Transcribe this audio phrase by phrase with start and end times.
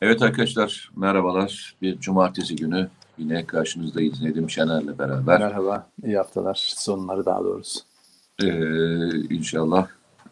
[0.00, 1.74] Evet arkadaşlar merhabalar.
[1.82, 2.88] Bir cumartesi günü
[3.18, 5.40] yine karşınızdayız Nedim Şener'le beraber.
[5.40, 6.72] Merhaba, iyi haftalar.
[6.76, 7.80] Sonları daha doğrusu.
[8.42, 9.86] Ee, inşallah.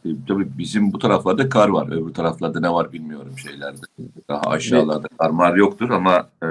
[0.05, 1.93] Ee, tabii bizim bu taraflarda kar var.
[1.93, 3.80] Öbür taraflarda ne var bilmiyorum şeylerde.
[4.29, 6.48] Daha aşağılarda kar mar yoktur ama e,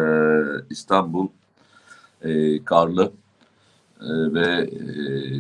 [0.70, 1.28] İstanbul
[2.22, 3.12] e, karlı
[4.02, 4.80] e, ve e,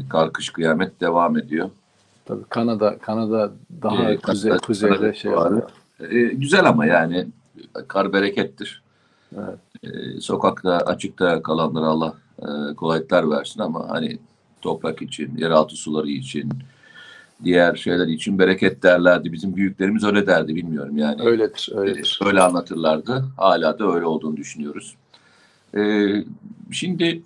[0.10, 1.70] kar kış kıyamet devam ediyor.
[2.26, 3.52] Tabii Kanada, Kanada
[3.82, 5.54] daha Ee, kuzey, kuzeyde şey var.
[6.00, 7.28] E, güzel ama yani
[7.88, 8.84] kar berekettir.
[9.38, 9.60] Evet.
[9.84, 14.20] E, sokakta açıkta kalanlara Allah e, kolaylıklar versin ama hani
[14.62, 16.50] toprak için, yeraltı suları için,
[17.44, 19.34] diğer şeyler için bereket derlerdi.
[19.34, 21.22] Bizim büyüklerimiz öyle derdi bilmiyorum yani.
[21.22, 22.20] Öyledir, öyledir.
[22.26, 23.26] Öyle anlatırlardı.
[23.38, 24.96] Hala da öyle olduğunu düşünüyoruz.
[25.78, 26.10] E,
[26.72, 27.22] şimdi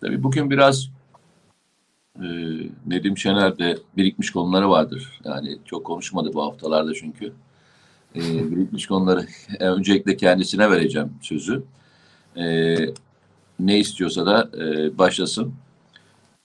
[0.00, 0.88] tabii bugün biraz
[2.16, 2.26] e,
[2.86, 5.20] Nedim Şener'de birikmiş konuları vardır.
[5.24, 7.32] Yani çok konuşmadı bu haftalarda çünkü.
[8.16, 9.26] E, birikmiş konuları
[9.60, 11.62] öncelikle kendisine vereceğim sözü.
[12.36, 12.76] E,
[13.60, 15.54] ne istiyorsa da e, başlasın.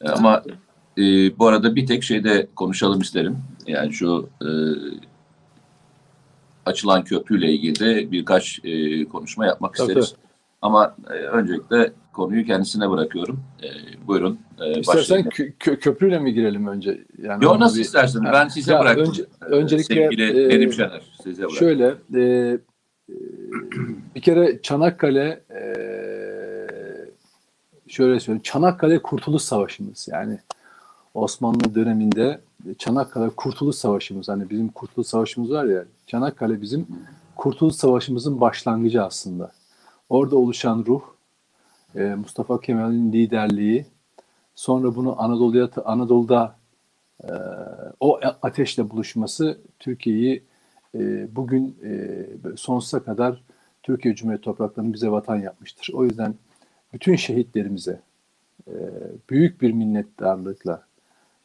[0.01, 0.43] E, ama
[0.97, 1.01] e,
[1.39, 3.37] bu arada bir tek şeyde konuşalım isterim.
[3.67, 4.49] Yani şu e,
[6.65, 10.15] açılan köprüyle ilgili de birkaç e, konuşma yapmak Tabii, isteriz.
[10.61, 13.39] Ama e, öncelikle konuyu kendisine bırakıyorum.
[13.63, 13.67] E,
[14.07, 14.39] buyurun.
[14.59, 17.03] E, İstersen kö- kö- köprüyle mi girelim önce?
[17.21, 18.27] Yani Yo nasıl bir- isterseniz.
[18.27, 19.07] Ha, Ben size ya bıraktım.
[19.07, 21.01] önce- E, öncelikle, Sevgili e, Nedim Şener.
[21.23, 21.57] Size bıraktım.
[21.59, 22.57] Şöyle, e,
[24.15, 25.61] bir kere Çanakkale e,
[27.87, 30.39] şöyle söyleyeyim, Çanakkale Kurtuluş Savaşımız yani
[31.13, 32.39] Osmanlı döneminde
[32.77, 36.87] Çanakkale Kurtuluş Savaşımız hani bizim Kurtuluş Savaşımız var ya Çanakkale bizim
[37.35, 39.51] Kurtuluş Savaşımızın başlangıcı aslında.
[40.09, 41.01] Orada oluşan ruh
[41.97, 43.85] e, Mustafa Kemal'in liderliği
[44.55, 46.55] sonra bunu Anadolu'ya Anadolu'da
[47.23, 47.31] e,
[47.99, 50.43] o ateşle buluşması Türkiye'yi
[50.95, 52.25] e, bugün e,
[52.55, 53.43] sonsuza kadar
[53.83, 55.93] Türkiye Cumhuriyeti topraklarını bize vatan yapmıştır.
[55.93, 56.35] O yüzden
[56.93, 58.01] bütün şehitlerimize
[59.29, 60.83] büyük bir minnettarlıkla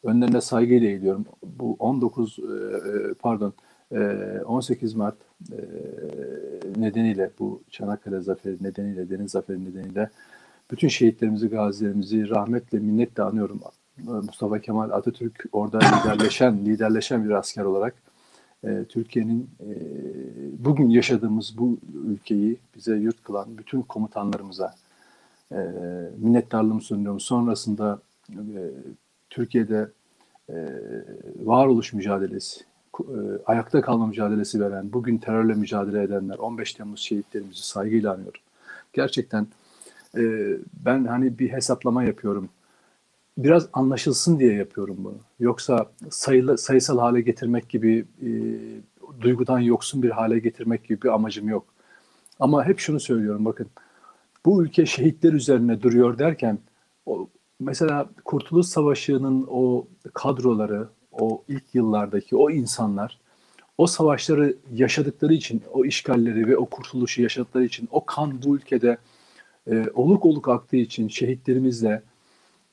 [0.03, 1.25] önlerine saygıyla eğiliyorum.
[1.43, 3.53] Bu 19 e, e, pardon
[3.91, 3.97] e,
[4.45, 5.15] 18 Mart
[6.77, 10.09] nedeniyle bu Çanakkale zaferi nedeniyle Deniz Zaferi nedeniyle
[10.73, 13.61] bütün şehitlerimizi, gazilerimizi rahmetle, minnetle anıyorum.
[13.97, 17.95] Mustafa Kemal Atatürk orada liderleşen, liderleşen bir asker olarak
[18.63, 19.69] e, Türkiye'nin e,
[20.65, 24.75] bugün yaşadığımız bu ülkeyi bize yurt kılan bütün komutanlarımıza
[25.51, 25.57] e,
[26.17, 27.19] minnettarlığımı sunuyorum.
[27.19, 27.99] Sonrasında
[29.29, 29.89] Türkiye'de
[31.35, 32.61] varoluş mücadelesi,
[33.45, 38.41] ayakta kalma mücadelesi veren, bugün terörle mücadele edenler, 15 Temmuz şehitlerimizi saygıyla anıyorum.
[38.93, 39.47] Gerçekten
[40.17, 40.23] e,
[40.85, 42.49] ben hani bir hesaplama yapıyorum.
[43.37, 45.17] Biraz anlaşılsın diye yapıyorum bunu.
[45.39, 48.29] Yoksa sayılı, sayısal hale getirmek gibi, e,
[49.21, 51.65] duygudan yoksun bir hale getirmek gibi bir amacım yok.
[52.39, 53.67] Ama hep şunu söylüyorum bakın.
[54.45, 56.59] Bu ülke şehitler üzerine duruyor derken
[57.05, 57.29] o,
[57.59, 63.19] mesela Kurtuluş Savaşı'nın o kadroları, o ilk yıllardaki o insanlar
[63.77, 68.97] o savaşları yaşadıkları için, o işgalleri ve o kurtuluşu yaşadıkları için, o kan bu ülkede
[69.71, 72.01] e, oluk oluk aktığı için şehitlerimizle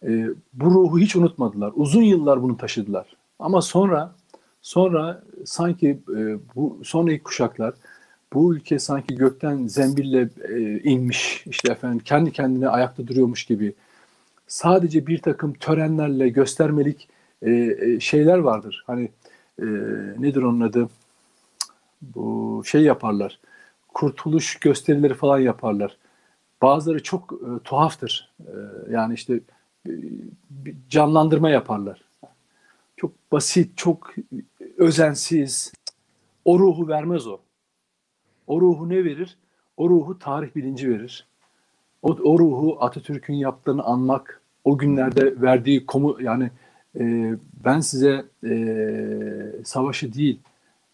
[0.03, 1.73] e, bu ruhu hiç unutmadılar.
[1.77, 3.17] Uzun yıllar bunu taşıdılar.
[3.39, 4.15] Ama sonra
[4.63, 7.75] sonra sanki e, bu sonraki kuşaklar
[8.33, 13.75] bu ülke sanki gökten zembille e, inmiş işte efendim kendi kendine ayakta duruyormuş gibi
[14.47, 17.09] sadece bir takım törenlerle göstermelik
[17.43, 18.85] e, e, şeyler vardır.
[18.87, 19.11] Hani
[19.59, 19.65] e,
[20.19, 20.89] nedir onun adı?
[22.03, 23.39] Bu şey yaparlar.
[23.89, 25.97] Kurtuluş gösterileri falan yaparlar.
[26.63, 28.33] Bazıları çok e, tuhaftır.
[28.41, 28.53] E,
[28.91, 29.41] yani işte
[29.87, 29.91] e,
[30.89, 32.05] canlandırma yaparlar.
[32.97, 34.15] Çok basit, çok
[34.77, 35.73] özensiz.
[36.45, 37.39] O ruhu vermez o.
[38.47, 39.39] O ruhu ne verir?
[39.77, 41.27] O ruhu tarih bilinci verir.
[42.03, 46.51] O, o ruhu Atatürk'ün yaptığını anmak, o günlerde verdiği komu yani
[47.01, 47.35] e,
[47.65, 48.55] ben size e,
[49.65, 50.41] savaşı değil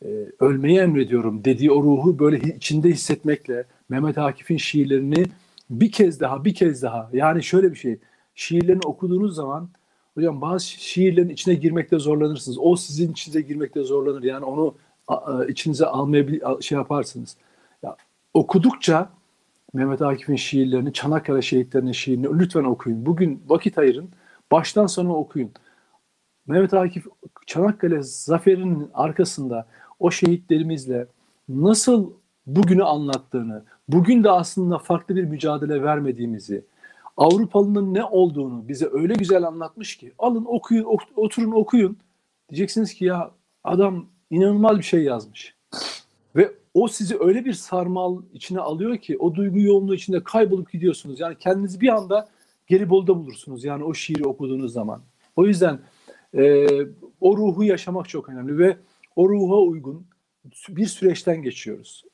[0.04, 0.08] e,
[0.40, 5.24] ölmeyi emrediyorum dediği o ruhu böyle içinde hissetmekle Mehmet Akif'in şiirlerini
[5.70, 7.98] bir kez daha bir kez daha yani şöyle bir şey
[8.34, 9.68] şiirlerini okuduğunuz zaman
[10.14, 12.58] hocam bazı şiirlerin içine girmekte zorlanırsınız.
[12.60, 14.22] O sizin içinize girmekte zorlanır.
[14.22, 14.74] Yani onu
[15.48, 16.26] içinize almaya
[16.60, 17.36] şey yaparsınız.
[17.82, 17.96] Ya,
[18.34, 19.10] okudukça
[19.72, 23.06] Mehmet Akif'in şiirlerini, Çanakkale şehitlerinin şiirini lütfen okuyun.
[23.06, 24.08] Bugün vakit ayırın.
[24.52, 25.50] Baştan sona okuyun.
[26.46, 27.06] Mehmet Akif
[27.46, 29.66] Çanakkale zaferinin arkasında
[30.00, 31.06] o şehitlerimizle
[31.48, 32.10] nasıl
[32.46, 36.64] bugünü anlattığını, bugün de aslında farklı bir mücadele vermediğimizi,
[37.16, 41.96] Avrupalının ne olduğunu bize öyle güzel anlatmış ki alın okuyun, ok- oturun okuyun.
[42.50, 43.30] Diyeceksiniz ki ya
[43.64, 45.54] adam inanılmaz bir şey yazmış.
[46.36, 51.20] Ve o sizi öyle bir sarmal içine alıyor ki o duygu yoğunluğu içinde kaybolup gidiyorsunuz.
[51.20, 52.28] Yani kendinizi bir anda
[52.66, 53.64] Gelibolu'da bulursunuz.
[53.64, 55.02] Yani o şiiri okuduğunuz zaman.
[55.36, 55.78] O yüzden
[56.34, 56.66] e,
[57.20, 58.76] o ruhu yaşamak çok önemli ve
[59.16, 60.06] o ruha uygun
[60.68, 62.04] bir süreçten geçiyoruz.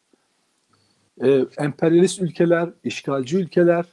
[1.23, 3.85] E, emperyalist ülkeler, işgalci ülkeler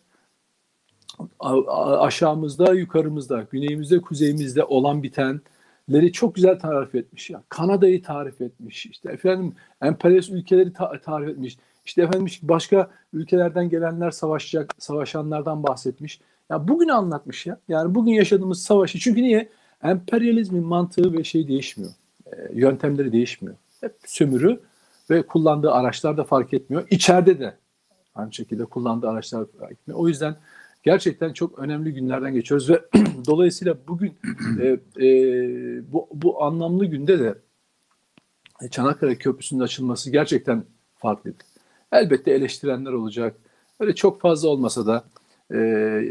[2.00, 7.30] aşağımızda, yukarımızda, güneyimizde, kuzeyimizde olan bitenleri çok güzel tarif etmiş.
[7.30, 8.86] Ya Kanada'yı tarif etmiş.
[8.86, 11.58] İşte efendim emperyalist ülkeleri ta- tarif etmiş.
[11.86, 16.20] İşte efendim başka ülkelerden gelenler savaşacak, savaşanlardan bahsetmiş.
[16.50, 17.60] Ya bugün anlatmış ya.
[17.68, 19.00] Yani bugün yaşadığımız savaşı.
[19.00, 19.50] Çünkü niye?
[19.84, 21.92] Emperyalizmin mantığı ve şey değişmiyor.
[22.26, 23.56] E, yöntemleri değişmiyor.
[23.82, 24.60] Hep sömürü
[25.10, 26.88] ve kullandığı araçlar da fark etmiyor.
[26.90, 27.58] İçeride de
[28.16, 30.00] aynı şekilde kullandığı araçlar fark etmiyor.
[30.00, 30.36] O yüzden
[30.84, 32.82] gerçekten çok önemli günlerden geçiyoruz ve
[33.28, 34.14] dolayısıyla bugün
[34.62, 34.68] e,
[35.06, 35.12] e,
[35.94, 37.36] bu, bu anlamlı günde de
[38.72, 40.64] Çanakkale Köprüsü'nün açılması gerçekten
[40.96, 41.34] farklı.
[41.92, 43.36] Elbette eleştirenler olacak.
[43.80, 45.04] Öyle çok fazla olmasa da
[45.52, 45.58] e,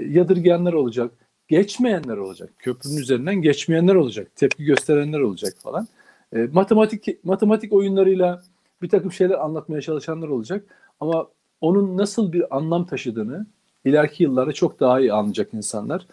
[0.08, 1.10] yadırgayanlar olacak.
[1.48, 2.50] Geçmeyenler olacak.
[2.58, 4.36] Köprünün üzerinden geçmeyenler olacak.
[4.36, 5.88] Tepki gösterenler olacak falan.
[6.36, 8.42] E, matematik matematik oyunlarıyla
[8.82, 10.64] bir takım şeyler anlatmaya çalışanlar olacak.
[11.00, 11.28] Ama
[11.60, 13.46] onun nasıl bir anlam taşıdığını
[13.84, 16.06] ileriki yıllarda çok daha iyi anlayacak insanlar.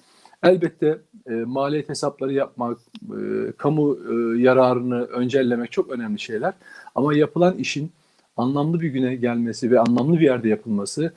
[0.44, 0.98] Elbette
[1.30, 6.54] e, maliyet hesapları yapmak, e, kamu e, yararını öncellemek çok önemli şeyler.
[6.96, 7.92] Ama yapılan işin
[8.38, 11.14] anlamlı bir güne gelmesi ve anlamlı bir yerde yapılması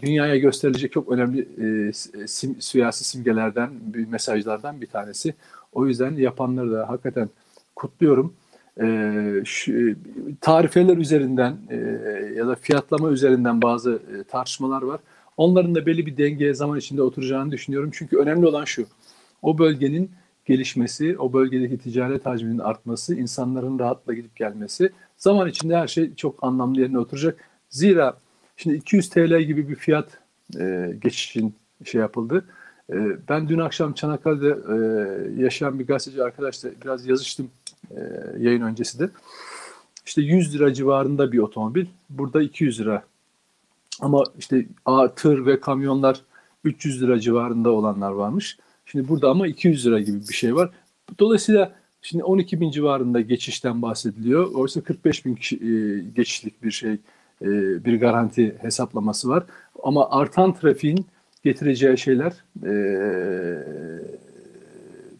[0.00, 1.92] dünyaya gösterilecek çok önemli e,
[2.26, 5.34] sim, siyasi simgelerden, bir mesajlardan bir tanesi.
[5.72, 7.28] O yüzden yapanları da hakikaten
[7.76, 8.34] kutluyorum.
[8.80, 9.94] E, şu,
[10.40, 11.76] tarifeler üzerinden e,
[12.36, 15.00] ya da fiyatlama üzerinden bazı e, tartışmalar var.
[15.36, 17.90] Onların da belli bir dengeye zaman içinde oturacağını düşünüyorum.
[17.92, 18.86] Çünkü önemli olan şu,
[19.42, 20.10] o bölgenin
[20.44, 26.44] gelişmesi, o bölgedeki ticaret hacminin artması, insanların rahatla gidip gelmesi zaman içinde her şey çok
[26.44, 27.38] anlamlı yerine oturacak.
[27.68, 28.16] Zira
[28.56, 30.18] şimdi 200 TL gibi bir fiyat
[30.60, 32.44] e, geçişin şey yapıldı.
[32.92, 32.94] E,
[33.28, 37.50] ben dün akşam Çanakkale'de e, yaşayan bir gazeteci arkadaşla biraz yazıştım
[37.90, 38.00] e,
[38.38, 39.10] yayın öncesi de.
[40.06, 41.86] İşte 100 lira civarında bir otomobil.
[42.10, 43.02] Burada 200 lira
[44.00, 44.66] ama işte
[45.16, 46.20] tır ve kamyonlar
[46.64, 48.58] 300 lira civarında olanlar varmış.
[48.86, 50.70] Şimdi burada ama 200 lira gibi bir şey var.
[51.18, 51.72] Dolayısıyla
[52.02, 54.54] şimdi 12 bin civarında geçişten bahsediliyor.
[54.54, 56.92] Oysa 45 bin kişi, e, geçişlik bir şey,
[57.42, 57.48] e,
[57.84, 59.44] bir garanti hesaplaması var.
[59.82, 61.06] Ama artan trafiğin
[61.44, 62.32] getireceği şeyler
[62.64, 62.72] e,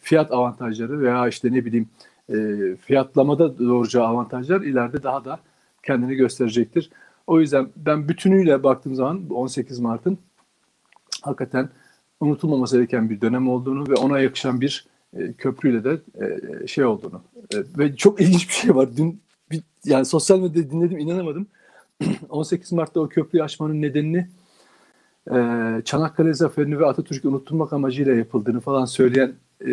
[0.00, 1.88] fiyat avantajları veya işte ne bileyim
[2.32, 2.37] e,
[2.76, 5.40] fiyatlamada doğuracağı avantajlar ileride daha da
[5.82, 6.90] kendini gösterecektir.
[7.26, 10.19] O yüzden ben bütünüyle baktığım zaman 18 Mart'ın
[11.23, 11.69] hakikaten
[12.20, 14.87] unutulmaması gereken bir dönem olduğunu ve ona yakışan bir
[15.17, 17.23] e, köprüyle de e, şey olduğunu
[17.55, 18.88] e, ve çok ilginç bir şey var.
[18.96, 19.20] Dün
[19.50, 21.46] bir, yani sosyal medyada dinledim inanamadım.
[22.28, 24.28] 18 Mart'ta o köprüyü açmanın nedenini
[25.31, 25.37] e,
[25.84, 29.73] Çanakkale Zaferi'ni ve Atatürk'ü unutturmak amacıyla yapıldığını falan söyleyen e,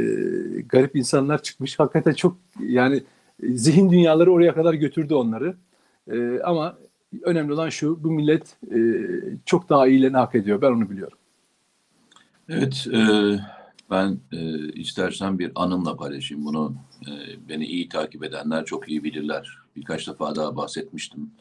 [0.70, 1.80] garip insanlar çıkmış.
[1.80, 3.04] Hakikaten çok yani
[3.44, 5.56] zihin dünyaları oraya kadar götürdü onları.
[6.12, 6.78] E, ama
[7.22, 8.80] önemli olan şu, bu millet e,
[9.46, 10.62] çok daha iyilerini hak ediyor.
[10.62, 11.18] Ben onu biliyorum.
[12.50, 13.00] Evet, e,
[13.92, 16.76] ben e, istersen bir anımla paylaşayım bunu.
[17.02, 17.12] E,
[17.50, 19.58] beni iyi takip edenler çok iyi bilirler.
[19.76, 21.32] Birkaç defa daha bahsetmiştim.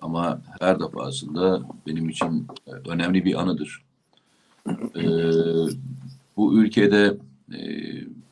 [0.00, 3.82] Ama her defasında benim için e, önemli bir anıdır.
[4.96, 5.04] E,
[6.36, 7.16] bu ülkede
[7.54, 7.60] e,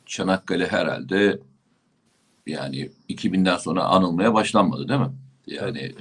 [0.05, 1.39] Çanakkale herhalde
[2.47, 5.11] yani 2000'den sonra anılmaya başlanmadı değil mi?
[5.47, 5.95] Yani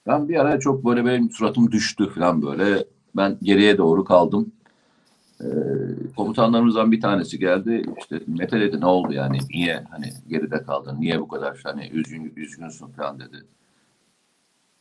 [0.08, 2.86] Ben bir ara çok böyle benim suratım düştü falan böyle.
[3.16, 4.52] Ben geriye doğru kaldım.
[5.42, 5.48] E,
[6.16, 7.84] komutanlarımızdan bir tanesi geldi.
[8.00, 10.98] İşte Mete dedi ne oldu yani niye hani geride kaldın?
[11.00, 13.46] Niye bu kadar hani üzgün, üzgünsün falan dedi.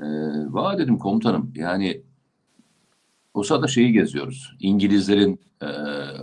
[0.01, 2.03] E, dedim komutanım yani
[3.35, 4.57] o sırada şeyi geziyoruz.
[4.61, 5.67] İngilizlerin e,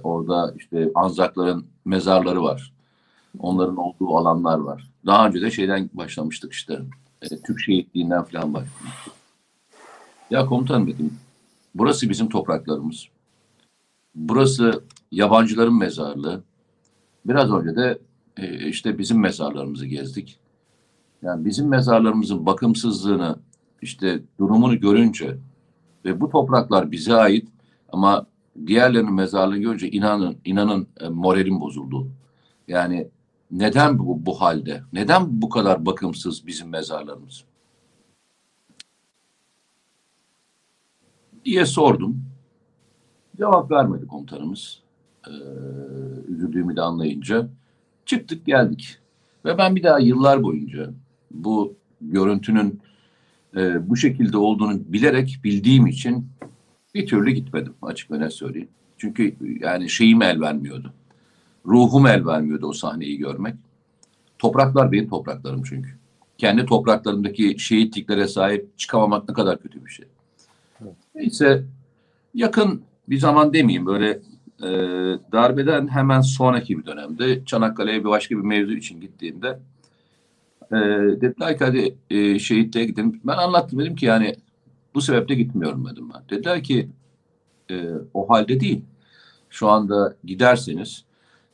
[0.03, 2.73] orada işte Anzakların mezarları var.
[3.39, 4.89] Onların olduğu alanlar var.
[5.05, 6.79] Daha önce de şeyden başlamıştık işte.
[7.21, 9.13] E, Türk şehitliğinden falan başlamıştık.
[10.29, 11.13] Ya komutanım dedim.
[11.75, 13.07] Burası bizim topraklarımız.
[14.15, 16.43] Burası yabancıların mezarlığı.
[17.25, 17.99] Biraz önce de
[18.37, 20.39] e, işte bizim mezarlarımızı gezdik.
[21.21, 23.39] Yani bizim mezarlarımızın bakımsızlığını,
[23.81, 25.37] işte durumunu görünce
[26.05, 27.47] ve bu topraklar bize ait
[27.89, 28.25] ama
[28.67, 32.07] diğerlerinin mezarlığını görünce inanın inanın e, moralim bozuldu.
[32.67, 33.07] Yani
[33.51, 34.83] neden bu, bu halde?
[34.93, 37.43] Neden bu kadar bakımsız bizim mezarlarımız?
[41.47, 42.21] diye sordum.
[43.37, 44.79] Cevap vermedi komutanımız.
[45.27, 45.31] Ee,
[46.27, 47.47] üzüldüğümü de anlayınca.
[48.05, 48.97] Çıktık geldik.
[49.45, 50.89] Ve ben bir daha yıllar boyunca
[51.31, 52.81] bu görüntünün
[53.55, 56.29] e, bu şekilde olduğunu bilerek bildiğim için
[56.95, 58.69] bir türlü gitmedim açık net söyleyeyim.
[58.97, 60.93] Çünkü yani şeyim el vermiyordu.
[61.65, 63.55] Ruhum el vermiyordu o sahneyi görmek.
[64.39, 65.89] Topraklar benim topraklarım çünkü.
[66.37, 70.05] Kendi topraklarımdaki şehitliklere sahip çıkamamak ne kadar kötü bir şey.
[70.81, 70.93] Evet.
[71.15, 71.63] Neyse
[72.33, 74.09] yakın bir zaman demeyeyim böyle
[74.63, 74.69] e,
[75.31, 79.59] darbeden hemen sonraki bir dönemde Çanakkale'ye bir başka bir mevzu için gittiğimde
[80.71, 80.75] e,
[81.21, 83.21] dediler ki hadi e, şehitliğe gidin.
[83.23, 84.35] Ben anlattım dedim ki yani
[84.93, 86.21] bu sebeple gitmiyorum dedim ben.
[86.29, 86.89] Dediler ki
[87.71, 88.81] e, o halde değil.
[89.49, 91.07] Şu anda giderseniz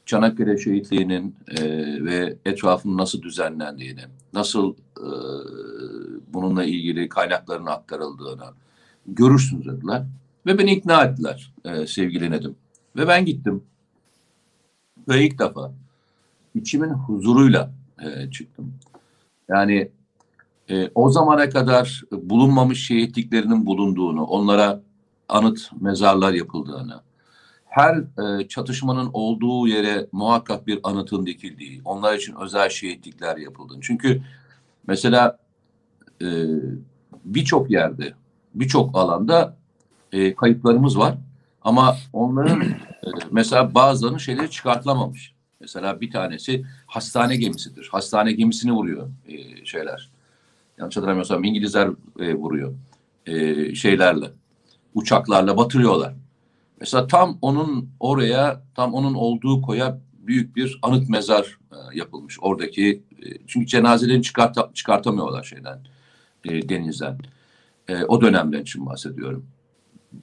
[0.05, 1.63] Çanakkale şehitliğinin e,
[2.05, 4.01] ve etrafının nasıl düzenlendiğini,
[4.33, 5.07] nasıl e,
[6.27, 8.45] bununla ilgili kaynakların aktarıldığını
[9.07, 10.03] görürsünüz dediler.
[10.45, 12.55] Ve beni ikna ettiler e, sevgili Nedim.
[12.95, 13.63] Ve ben gittim.
[15.09, 15.71] Ve ilk defa
[16.55, 17.71] içimin huzuruyla
[18.03, 18.73] e, çıktım.
[19.53, 19.91] Yani
[20.69, 24.81] e, o zamana kadar bulunmamış şehitliklerinin bulunduğunu, onlara
[25.29, 27.01] anıt mezarlar yapıldığını,
[27.65, 33.81] her e, çatışmanın olduğu yere muhakkak bir anıtın dikildiği, onlar için özel şehitlikler yapıldığını.
[33.81, 34.21] Çünkü
[34.87, 35.37] mesela
[36.21, 36.27] e,
[37.25, 38.13] birçok yerde,
[38.53, 39.57] birçok alanda
[40.11, 41.15] e, kayıplarımız var.
[41.61, 42.75] Ama onların e,
[43.31, 45.32] mesela bazılarının şeyleri çıkartılamamış.
[45.63, 47.89] Mesela bir tanesi hastane gemisidir.
[47.91, 50.09] Hastane gemisini vuruyor e, şeyler.
[50.77, 51.89] Yanlış hatırlamıyorsam İngilizler
[52.19, 52.73] e, vuruyor
[53.25, 54.31] e, şeylerle,
[54.93, 56.13] uçaklarla batırıyorlar.
[56.79, 62.37] Mesela tam onun oraya, tam onun olduğu koya büyük bir anıt mezar e, yapılmış.
[62.41, 65.79] Oradaki e, çünkü cenazelerini çıkart çıkartamıyorlar şeyden,
[66.45, 67.17] e, denizden.
[67.87, 69.45] E, o dönemden için bahsediyorum.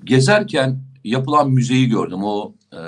[0.05, 2.25] Gezerken yapılan müzeyi gördüm.
[2.25, 2.81] O e,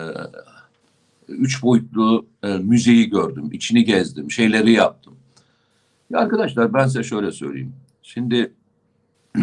[1.32, 3.48] üç boyutlu e, müzeyi gördüm.
[3.52, 5.16] İçini gezdim, şeyleri yaptım.
[6.10, 7.72] Ya arkadaşlar ben size şöyle söyleyeyim.
[8.02, 8.52] Şimdi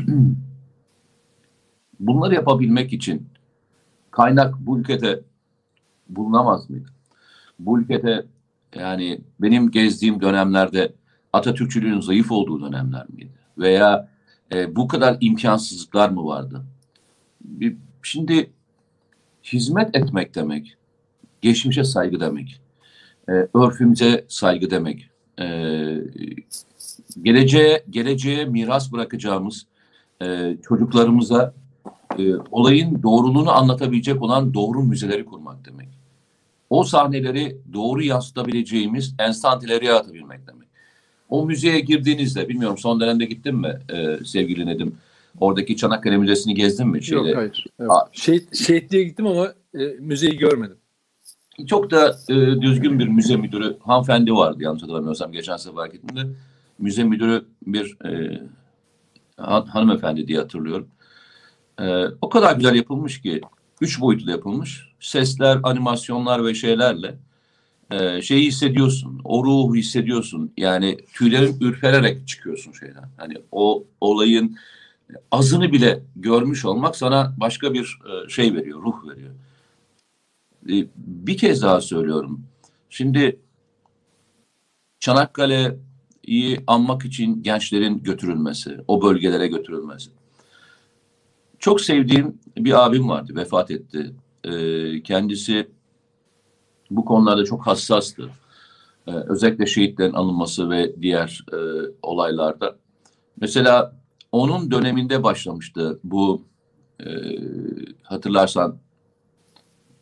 [2.00, 3.28] bunları yapabilmek için
[4.12, 5.22] kaynak bu ülkede
[6.10, 6.90] bulunamaz mıydı?
[7.60, 8.26] Bu ülkede
[8.76, 10.94] yani benim gezdiğim dönemlerde
[11.34, 13.32] Atatürkçülüğün zayıf olduğu dönemler miydi?
[13.58, 14.10] Veya
[14.54, 16.66] e, bu kadar imkansızlıklar mı vardı?
[17.42, 18.52] Bir, şimdi
[19.44, 20.78] hizmet etmek demek,
[21.42, 22.62] geçmişe saygı demek,
[23.30, 25.46] e, örfümüze saygı demek, e,
[27.24, 29.66] geleceğe geleceğe miras bırakacağımız
[30.22, 31.54] e, çocuklarımıza
[32.20, 35.90] e, olayın doğruluğunu anlatabilecek olan doğru müzeleri kurmak demek.
[36.70, 40.70] O sahneleri doğru yansıtabileceğimiz enstantileri yaratabilmek demek.
[41.30, 44.96] O müzeye girdiğinizde, bilmiyorum son dönemde gittin mi e, sevgili Nedim?
[45.40, 47.04] Oradaki Çanakkale Müzesi'ni gezdin mi?
[47.04, 47.28] Şeyde?
[47.28, 47.66] Yok hayır.
[47.80, 47.92] Evet.
[48.12, 50.78] Şehit, şehitliğe gittim ama e, müzeyi görmedim.
[51.68, 56.34] Çok da e, düzgün bir müze müdürü hanımefendi vardı yanlış hatırlamıyorsam geçen sefer gittiğimde.
[56.80, 58.42] Müze müdürü bir e,
[59.38, 60.88] han, hanımefendi diye hatırlıyorum.
[61.82, 63.42] E, o kadar güzel yapılmış ki
[63.82, 64.90] üç boyutlu yapılmış.
[65.00, 67.16] Sesler, animasyonlar ve şeylerle
[67.92, 69.22] e, şeyi hissediyorsun.
[69.24, 70.52] O ruhu hissediyorsun.
[70.58, 73.10] Yani tüylerin ürpererek çıkıyorsun şeyden.
[73.18, 74.58] Hani o olayın
[75.32, 79.32] azını bile görmüş olmak sana başka bir e, şey veriyor, ruh veriyor.
[80.70, 82.44] E, bir kez daha söylüyorum.
[82.90, 83.40] Şimdi
[85.00, 90.10] Çanakkale'yi anmak için gençlerin götürülmesi, o bölgelere götürülmesi.
[91.60, 94.14] Çok sevdiğim bir abim vardı, vefat etti.
[94.44, 95.68] E, kendisi
[96.92, 98.30] bu konularda çok hassastı.
[99.10, 101.58] Ee, özellikle şehitlerin alınması ve diğer e,
[102.02, 102.76] olaylarda.
[103.42, 103.96] Mesela
[104.32, 106.42] onun döneminde başlamıştı bu
[107.00, 107.08] e,
[108.04, 108.78] hatırlarsan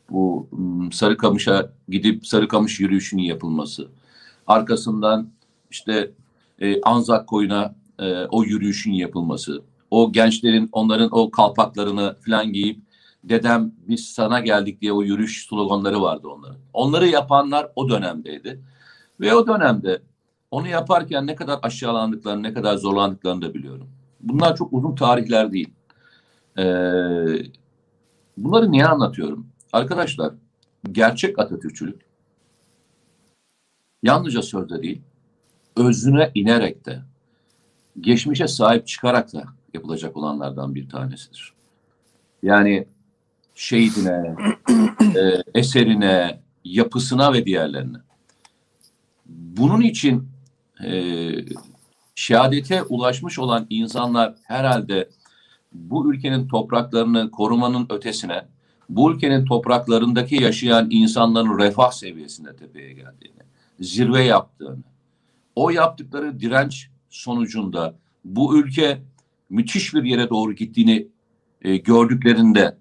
[0.10, 0.50] bu
[0.92, 3.88] Sarıkamış'a gidip Sarıkamış yürüyüşünün yapılması.
[4.48, 5.30] Arkasından
[5.72, 6.12] işte
[6.60, 9.62] e, Anzak koyuna e, o yürüyüşün yapılması.
[9.92, 12.80] O gençlerin onların o kalpaklarını falan giyip
[13.24, 16.58] dedem biz sana geldik diye o yürüyüş sloganları vardı onların.
[16.74, 18.62] Onları yapanlar o dönemdeydi.
[19.20, 20.02] Ve o dönemde
[20.52, 23.90] onu yaparken ne kadar aşağılandıklarını, ne kadar zorlandıklarını da biliyorum.
[24.20, 25.70] Bunlar çok uzun tarihler değil.
[26.58, 26.64] Ee,
[28.38, 29.48] bunları niye anlatıyorum?
[29.74, 30.34] Arkadaşlar,
[30.92, 32.02] gerçek Atatürkçülük
[34.04, 35.02] yalnızca sözde değil,
[35.76, 37.02] özüne inerek de,
[38.02, 39.44] geçmişe sahip çıkarak da
[39.74, 41.54] yapılacak olanlardan bir tanesidir.
[42.44, 42.88] Yani
[43.56, 44.36] şehidine,
[45.16, 47.98] e, eserine, yapısına ve diğerlerine.
[49.26, 50.30] Bunun için
[50.84, 51.32] e,
[52.16, 55.10] şehadete ulaşmış olan insanlar herhalde
[55.74, 58.46] bu ülkenin topraklarını korumanın ötesine,
[58.89, 63.41] bu ülkenin topraklarındaki yaşayan insanların refah seviyesinde tepeye geldiğini,
[63.79, 64.84] zirve yaptığını,
[65.56, 69.01] o yaptıkları direnç sonucunda bu ülke
[69.50, 71.08] müthiş bir yere doğru gittiğini
[71.62, 72.78] e, gördüklerinde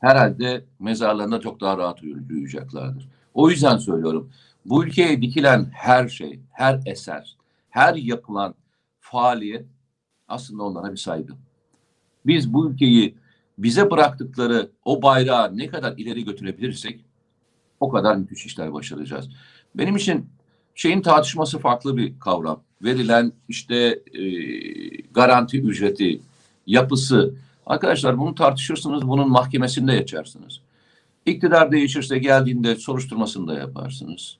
[0.00, 3.08] herhalde mezarlarında çok daha rahat uyuyacaklardır.
[3.34, 4.30] O yüzden söylüyorum.
[4.64, 7.36] Bu ülkeye dikilen her şey, her eser,
[7.70, 8.54] her yapılan
[9.00, 9.66] faaliyet
[10.28, 11.32] aslında onlara bir saygı.
[12.26, 13.14] Biz bu ülkeyi
[13.58, 17.00] bize bıraktıkları o bayrağı ne kadar ileri götürebilirsek
[17.80, 19.28] o kadar müthiş işler başaracağız.
[19.74, 20.26] Benim için
[20.74, 22.62] şeyin tartışması farklı bir kavram.
[22.82, 24.22] Verilen işte e,
[25.12, 26.20] garanti ücreti,
[26.66, 27.34] yapısı,
[27.66, 30.60] Arkadaşlar bunu tartışırsınız, bunun mahkemesinde yaşarsınız.
[31.26, 34.36] İktidar değişirse geldiğinde soruşturmasını da yaparsınız.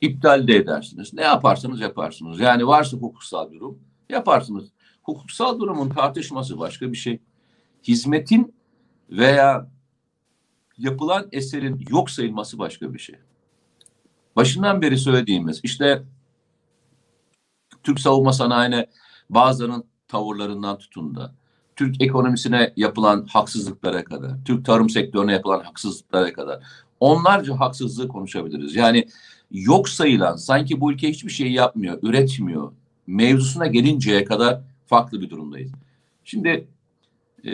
[0.00, 1.14] İptal de edersiniz.
[1.14, 2.40] Ne yaparsanız yaparsınız.
[2.40, 3.78] Yani varsa hukuksal durum
[4.08, 4.64] yaparsınız.
[5.02, 7.18] Hukuksal durumun tartışması başka bir şey.
[7.88, 8.54] Hizmetin
[9.10, 9.68] veya
[10.78, 13.16] yapılan eserin yok sayılması başka bir şey.
[14.36, 16.02] Başından beri söylediğimiz işte
[17.82, 18.86] Türk savunma sanayine
[19.30, 21.34] bazılarının tavırlarından tutun da
[21.76, 26.62] Türk ekonomisine yapılan haksızlıklara kadar, Türk tarım sektörüne yapılan haksızlıklara kadar
[27.00, 28.76] onlarca haksızlığı konuşabiliriz.
[28.76, 29.08] Yani
[29.50, 32.72] yok sayılan, sanki bu ülke hiçbir şey yapmıyor, üretmiyor
[33.06, 35.72] mevzusuna gelinceye kadar farklı bir durumdayız.
[36.24, 36.68] Şimdi
[37.44, 37.52] e,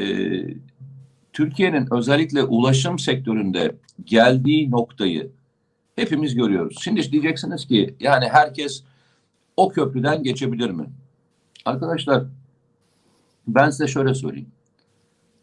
[1.34, 5.30] Türkiye'nin özellikle ulaşım sektöründe geldiği noktayı
[5.96, 6.76] hepimiz görüyoruz.
[6.80, 8.82] Şimdi diyeceksiniz ki yani herkes
[9.56, 10.86] o köprüden geçebilir mi?
[11.64, 12.24] Arkadaşlar
[13.48, 14.52] ben size şöyle söyleyeyim.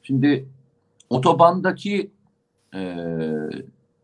[0.04, 0.46] Şimdi
[1.10, 2.12] otobandaki
[2.76, 2.98] e,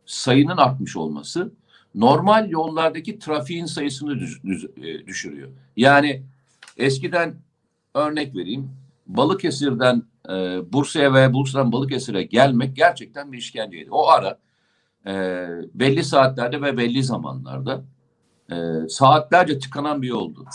[0.05, 1.51] sayının artmış olması
[1.95, 5.49] normal yollardaki trafiğin sayısını düz, e, düşürüyor.
[5.77, 6.23] Yani
[6.77, 7.35] eskiden
[7.93, 8.71] örnek vereyim.
[9.07, 10.33] Balıkesir'den e,
[10.73, 13.91] Bursa'ya veya Bursa'dan Balıkesir'e gelmek gerçekten bir işkenceydi.
[13.91, 14.39] O ara
[15.07, 15.13] e,
[15.73, 17.83] belli saatlerde ve belli zamanlarda
[18.51, 18.55] e,
[18.89, 20.45] saatlerce tıkanan bir yoldu.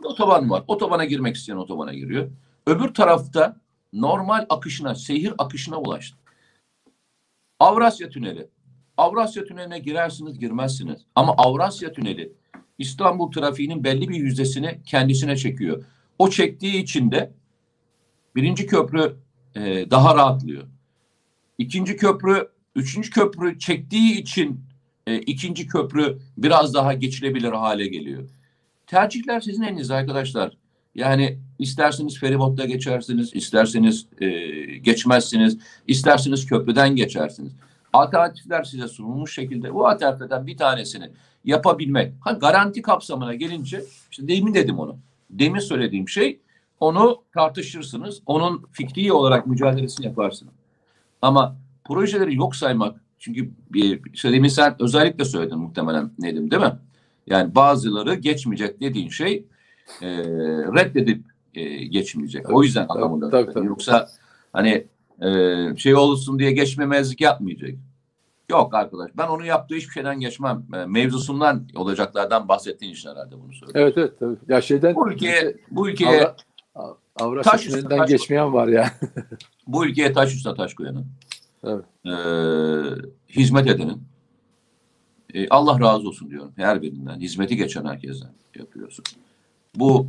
[0.00, 0.64] Bir otoban var.
[0.68, 2.30] Otobana girmek isteyen otobana giriyor.
[2.66, 3.56] Öbür tarafta
[3.92, 6.16] normal akışına, seyir akışına ulaştı.
[7.60, 8.48] Avrasya Tüneli.
[8.96, 11.00] Avrasya Tüneli'ne girersiniz, girmezsiniz.
[11.14, 12.32] Ama Avrasya Tüneli
[12.78, 15.84] İstanbul trafiğinin belli bir yüzdesini kendisine çekiyor.
[16.18, 17.32] O çektiği için de
[18.36, 19.16] birinci köprü
[19.54, 20.64] e, daha rahatlıyor.
[21.58, 24.60] İkinci köprü, üçüncü köprü çektiği için
[25.06, 28.28] e, ikinci köprü biraz daha geçilebilir hale geliyor.
[28.86, 30.56] Tercihler sizin elinizde arkadaşlar.
[30.94, 34.28] Yani isterseniz feribotla geçersiniz, isterseniz e,
[34.76, 37.52] geçmezsiniz, isterseniz köprüden geçersiniz.
[37.92, 41.10] Alternatifler size sunulmuş şekilde bu alternatiflerden bir tanesini
[41.44, 42.12] yapabilmek.
[42.20, 44.98] Ha, garanti kapsamına gelince işte demin dedim onu.
[45.30, 46.40] Demin söylediğim şey
[46.82, 48.22] onu tartışırsınız.
[48.26, 50.54] Onun fikri olarak mücadelesini yaparsınız.
[51.22, 53.50] Ama projeleri yok saymak çünkü
[54.12, 56.72] işte demin sen özellikle söyledin muhtemelen Nedim değil mi?
[57.26, 59.44] Yani bazıları geçmeyecek dediğin şey
[60.02, 60.08] e,
[60.76, 62.50] reddedip e, geçmeyecek.
[62.50, 63.60] O yüzden adamı da.
[63.60, 64.08] Yoksa
[64.52, 64.86] hani
[65.20, 67.70] e, şey olsun diye geçmemezlik yapmayacak.
[68.50, 69.10] Yok arkadaş.
[69.16, 70.62] Ben onu yaptığı hiçbir şeyden geçmem.
[70.74, 73.80] E, Mevzusundan olacaklardan bahsettiğin için herhalde bunu söylüyorum.
[73.82, 74.36] Evet evet tabii.
[74.48, 76.36] Ya şeyden Bu ülkeye bu ülkeye Avra,
[77.20, 78.90] Avrasya Taş üstü Tüneli'nden taş- geçmeyen var ya.
[79.66, 81.06] bu ülkeye taş üstüne taş koyanın,
[81.64, 81.84] Evet.
[82.06, 82.12] e,
[83.28, 84.02] hizmet edenin
[85.34, 86.52] e, Allah razı olsun diyorum.
[86.56, 87.20] Her birinden.
[87.20, 89.04] Hizmeti geçen herkesten yapıyorsun.
[89.74, 90.06] Bu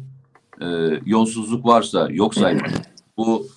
[0.62, 0.66] e,
[1.06, 2.72] yolsuzluk varsa yok saymak,
[3.18, 3.48] bu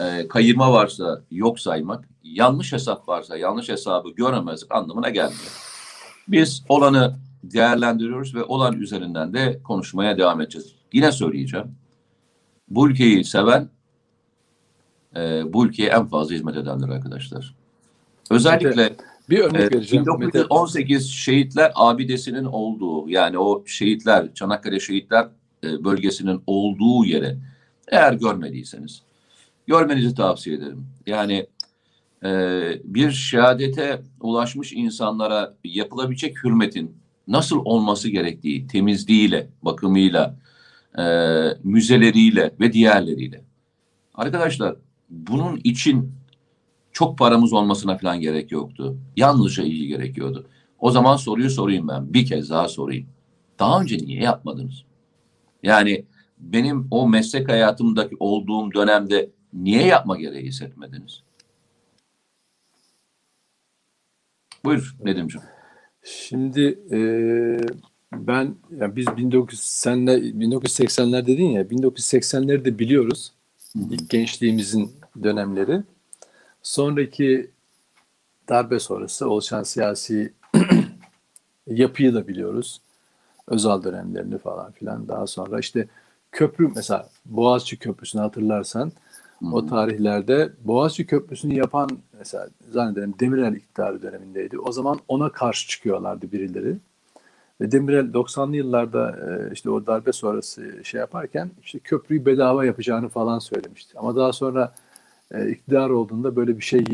[0.00, 5.52] e, kayırma varsa yok saymak, yanlış hesap varsa yanlış hesabı göremezlik anlamına gelmiyor.
[6.28, 10.74] Biz olanı değerlendiriyoruz ve olan üzerinden de konuşmaya devam edeceğiz.
[10.92, 11.74] Yine söyleyeceğim.
[12.68, 13.68] Bu ülkeyi seven
[15.16, 17.54] e, bu ülkeye en fazla hizmet edenler arkadaşlar.
[18.30, 18.96] Özellikle
[19.30, 20.04] Bir örnek Evet, vereceğim.
[20.18, 20.38] Mete.
[20.38, 25.28] 1918 şehitler abidesinin olduğu yani o şehitler Çanakkale şehitler
[25.64, 27.36] e, bölgesinin olduğu yere
[27.88, 29.02] eğer görmediyseniz
[29.66, 30.86] görmenizi tavsiye ederim.
[31.06, 31.46] Yani
[32.24, 32.30] e,
[32.84, 36.96] bir şehadete ulaşmış insanlara yapılabilecek hürmetin
[37.28, 40.36] nasıl olması gerektiği temizliğiyle, bakımıyla,
[40.98, 41.04] e,
[41.64, 43.44] müzeleriyle ve diğerleriyle.
[44.14, 44.76] Arkadaşlar
[45.10, 46.12] bunun için
[46.92, 48.96] çok paramız olmasına falan gerek yoktu.
[49.16, 50.46] Yalnızca ilgi gerekiyordu.
[50.78, 52.14] O zaman soruyu sorayım ben.
[52.14, 53.06] Bir kez daha sorayım.
[53.58, 54.84] Daha önce niye yapmadınız?
[55.62, 56.04] Yani
[56.38, 61.22] benim o meslek hayatımdaki olduğum dönemde niye yapma gereği hissetmediniz?
[64.64, 65.46] Buyur Nedimciğim.
[66.02, 66.98] Şimdi e,
[68.18, 73.32] ben yani biz 1980'ler 1980'ler dedin ya 1980'leri de biliyoruz.
[73.90, 75.82] İlk gençliğimizin dönemleri.
[76.62, 77.50] Sonraki
[78.48, 80.32] darbe sonrası oluşan siyasi
[81.66, 82.80] yapıyı da biliyoruz.
[83.46, 85.08] Özal dönemlerini falan filan.
[85.08, 85.88] Daha sonra işte
[86.32, 88.92] köprü mesela Boğaziçi Köprüsü'nü hatırlarsan
[89.52, 94.58] o tarihlerde Boğaziçi Köprüsü'nü yapan mesela zannederim Demirel iktidarı dönemindeydi.
[94.58, 96.76] O zaman ona karşı çıkıyorlardı birileri.
[97.60, 103.38] Demirel 90'lı yıllarda e, işte o darbe sonrası şey yaparken işte köprüyü bedava yapacağını falan
[103.38, 103.98] söylemişti.
[103.98, 104.74] Ama daha sonra
[105.30, 106.84] e, iktidar olduğunda böyle bir şey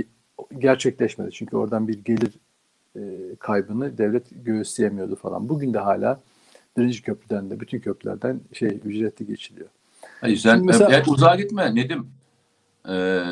[0.58, 1.30] gerçekleşmedi.
[1.32, 2.32] Çünkü oradan bir gelir
[2.96, 3.00] e,
[3.38, 5.48] kaybını devlet göğüsleyemiyordu falan.
[5.48, 6.20] Bugün de hala
[6.76, 9.68] birinci köprüden de bütün köprülerden şey ücretli geçiliyor.
[10.20, 12.06] Hayır, sen Şimdi mesela- e, uzağa gitme Nedim.
[12.88, 13.24] Ee,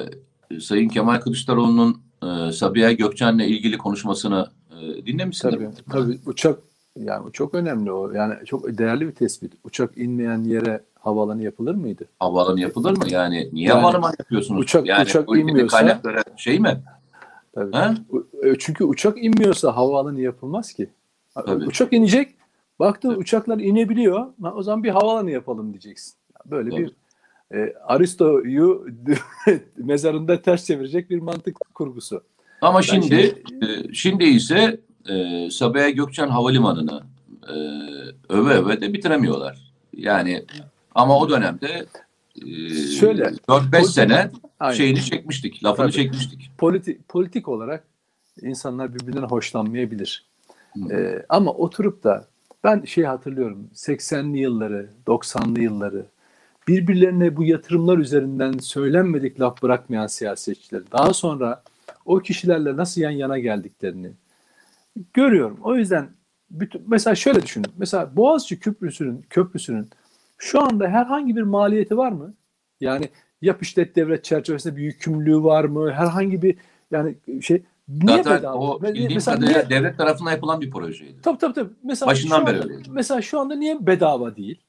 [0.61, 5.57] Sayın Kemal Kılıçdaroğlu'nun e, Sabiha Gökçen'le ilgili konuşmasını e, dinlemişsindir.
[5.57, 6.59] Tabii, tabii uçak
[7.05, 8.13] yani çok önemli o.
[8.13, 9.53] Yani çok değerli bir tespit.
[9.65, 12.05] Uçak inmeyen yere havaalanı yapılır mıydı?
[12.19, 13.05] Havaalanı yapılır mı?
[13.11, 14.61] Yani niye Yani havalimanı yapıyorsunuz?
[14.65, 16.83] uçak- yani uçak inmiyorsa- kaynakları şey mi?
[17.55, 17.73] Tabii.
[17.73, 17.95] Ha?
[18.43, 20.89] E, Çünkü uçak inmiyorsa havaalanı yapılmaz ki.
[21.35, 21.65] Tabii.
[21.67, 22.35] Uçak inecek.
[22.79, 24.27] Baktın uçaklar inebiliyor.
[24.55, 26.15] O zaman bir havaalanı yapalım diyeceksin.
[26.47, 26.81] Böyle Tabii.
[26.81, 26.93] bir
[27.59, 28.87] e, Aristo'yu
[29.77, 32.23] mezarında ters çevirecek bir mantık kurgusu.
[32.61, 37.03] Ama Ben şimdi şey- e, şimdi ise e, Sabiha Gökçen Havalimanı'nı
[37.49, 37.55] e,
[38.29, 39.73] öve öve de bitiremiyorlar.
[39.97, 40.45] Yani
[40.95, 41.87] ama o dönemde
[42.37, 44.75] e, Şöyle, 4-5 politik- sene Aynen.
[44.77, 45.97] şeyini çekmiştik, lafını Tabii.
[45.97, 46.51] çekmiştik.
[46.59, 47.85] politik politik olarak
[48.43, 50.27] insanlar birbirinden hoşlanmayabilir.
[50.75, 50.93] Hı.
[50.95, 52.27] Ee, ama oturup da
[52.65, 56.07] ben şey hatırlıyorum 80'li yılları, 90'lı yılları
[56.69, 60.83] birbirlerine bu yatırımlar üzerinden söylenmedik laf bırakmayan siyasetçiler.
[60.93, 61.63] Daha sonra
[62.05, 64.11] o kişilerle nasıl yan yana geldiklerini
[65.15, 65.59] görüyorum.
[65.63, 66.09] O yüzden
[66.51, 67.71] bütün, mesela şöyle düşünün.
[67.79, 69.91] Mesela Boğaziçi Köprüsü'nün köprüsünün
[70.39, 72.35] şu anda herhangi bir maliyeti var mı?
[72.81, 73.09] Yani
[73.43, 75.93] yap işlet devlet çerçevesinde bir yükümlülüğü var mı?
[75.93, 76.57] Herhangi bir
[76.91, 78.59] yani şey niye Zaten bedava?
[78.59, 81.23] o bildiğim mesela kadarıyla niye- devlet tarafından yapılan bir projeydi.
[81.23, 81.73] Tabii tabii tabii.
[81.83, 82.91] Mesela Başından beri anda, öyleydi.
[82.91, 84.63] Mesela şu anda niye bedava değil?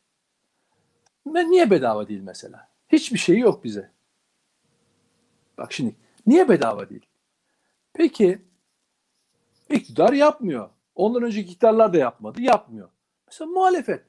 [1.27, 2.67] Ve niye bedava değil mesela?
[2.89, 3.89] Hiçbir şey yok bize.
[5.57, 5.95] Bak şimdi
[6.27, 7.05] niye bedava değil?
[7.93, 8.39] Peki
[9.75, 10.69] iktidar yapmıyor.
[10.95, 12.41] Ondan önceki iktidarlar da yapmadı.
[12.41, 12.89] Yapmıyor.
[13.27, 14.03] Mesela muhalefet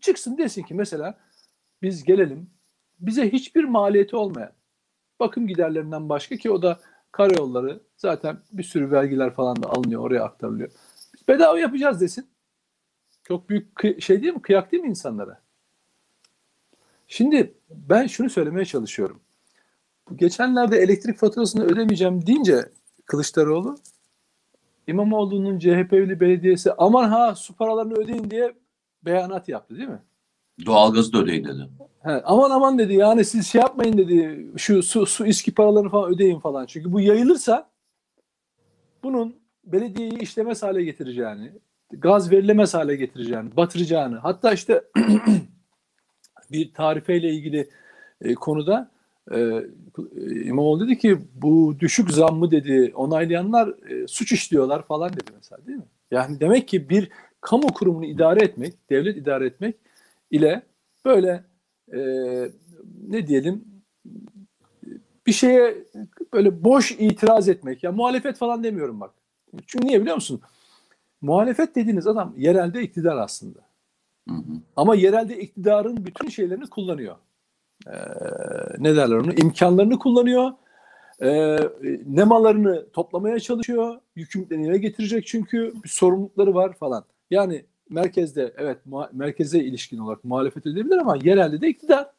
[0.00, 1.18] çıksın desin ki mesela
[1.82, 2.50] biz gelelim
[2.98, 4.52] bize hiçbir maliyeti olmayan
[5.20, 6.80] bakım giderlerinden başka ki o da
[7.12, 10.70] karayolları zaten bir sürü vergiler falan da alınıyor oraya aktarılıyor.
[11.14, 12.26] Biz bedava yapacağız desin.
[13.24, 14.42] Çok büyük şey değil mi?
[14.42, 15.42] Kıyak değil mi insanlara?
[17.08, 19.20] Şimdi ben şunu söylemeye çalışıyorum.
[20.16, 22.68] Geçenlerde elektrik faturasını ödemeyeceğim deyince
[23.06, 23.78] Kılıçdaroğlu
[24.86, 28.54] İmamoğlu'nun CHP'li belediyesi aman ha su paralarını ödeyin diye
[29.02, 30.02] beyanat yaptı değil mi?
[30.66, 31.68] Doğalgazı da ödeyin dedi.
[32.02, 36.14] He, aman aman dedi yani siz şey yapmayın dedi şu su, su iski paralarını falan
[36.14, 36.66] ödeyin falan.
[36.66, 37.70] Çünkü bu yayılırsa
[39.02, 41.52] bunun belediyeyi işlemez hale getireceğini,
[41.90, 44.84] gaz verilemez hale getireceğini, batıracağını hatta işte
[46.52, 47.70] bir tarifeyle ilgili
[48.20, 48.90] e, konuda
[49.32, 49.62] e,
[50.44, 55.78] İmamoğlu dedi ki bu düşük zammı dedi onaylayanlar e, suç işliyorlar falan dedi mesela değil
[55.78, 55.84] mi?
[56.10, 57.10] Yani demek ki bir
[57.40, 59.76] kamu kurumunu idare etmek, devlet idare etmek
[60.30, 60.62] ile
[61.04, 61.44] böyle
[61.92, 61.98] e,
[63.08, 63.64] ne diyelim
[65.26, 65.74] bir şeye
[66.32, 69.10] böyle boş itiraz etmek ya muhalefet falan demiyorum bak.
[69.66, 70.40] Çünkü niye biliyor musun?
[71.20, 73.58] Muhalefet dediğiniz adam yerelde iktidar aslında.
[74.28, 74.60] Hı hı.
[74.76, 77.16] Ama yerelde iktidarın bütün şeylerini kullanıyor.
[77.86, 77.92] Ee,
[78.78, 79.32] ne derler onu?
[79.32, 80.50] İmkanlarını kullanıyor.
[81.22, 81.58] Ee,
[82.06, 84.00] nemalarını toplamaya çalışıyor.
[84.16, 87.04] Yükümlülüklerini getirecek çünkü bir sorumlulukları var falan.
[87.30, 88.78] Yani merkezde evet
[89.12, 92.10] merkeze ilişkin olarak muhalefet edebilir ama yerelde de iktidar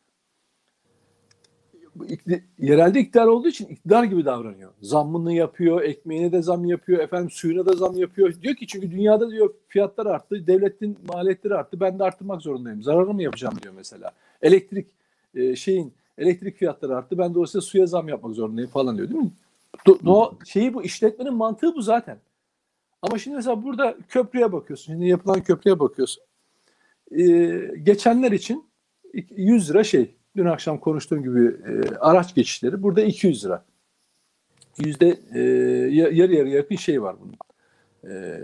[2.59, 4.71] yerelde iktidar olduğu için iktidar gibi davranıyor.
[4.81, 8.33] Zammını yapıyor, ekmeğine de zam yapıyor, efendim suyuna da zam yapıyor.
[8.41, 12.83] Diyor ki çünkü dünyada diyor fiyatlar arttı, devletin maliyetleri arttı, ben de arttırmak zorundayım.
[12.83, 14.11] Zararı mı yapacağım diyor mesela.
[14.41, 14.87] Elektrik
[15.35, 19.31] e, şeyin elektrik fiyatları arttı, ben dolayısıyla suya zam yapmak zorundayım falan diyor değil mi?
[19.87, 22.17] Do, do, şeyi bu işletmenin mantığı bu zaten.
[23.01, 24.93] Ama şimdi mesela burada köprüye bakıyorsun.
[24.93, 26.23] Şimdi yapılan köprüye bakıyorsun.
[27.11, 28.65] Ee, geçenler için
[29.13, 33.65] 100 lira şey dün akşam konuştuğum gibi e, araç geçişleri burada 200 lira.
[34.85, 35.39] Yüzde e,
[35.93, 37.35] yarı yarı yakın şey var bunun.
[38.13, 38.39] E,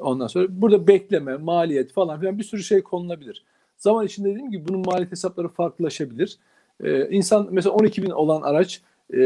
[0.00, 3.44] ondan sonra burada bekleme, maliyet falan filan bir sürü şey konulabilir.
[3.78, 6.38] Zaman içinde dediğim gibi bunun maliyet hesapları farklılaşabilir.
[6.84, 8.80] E, insan mesela 12 bin olan araç
[9.12, 9.18] e,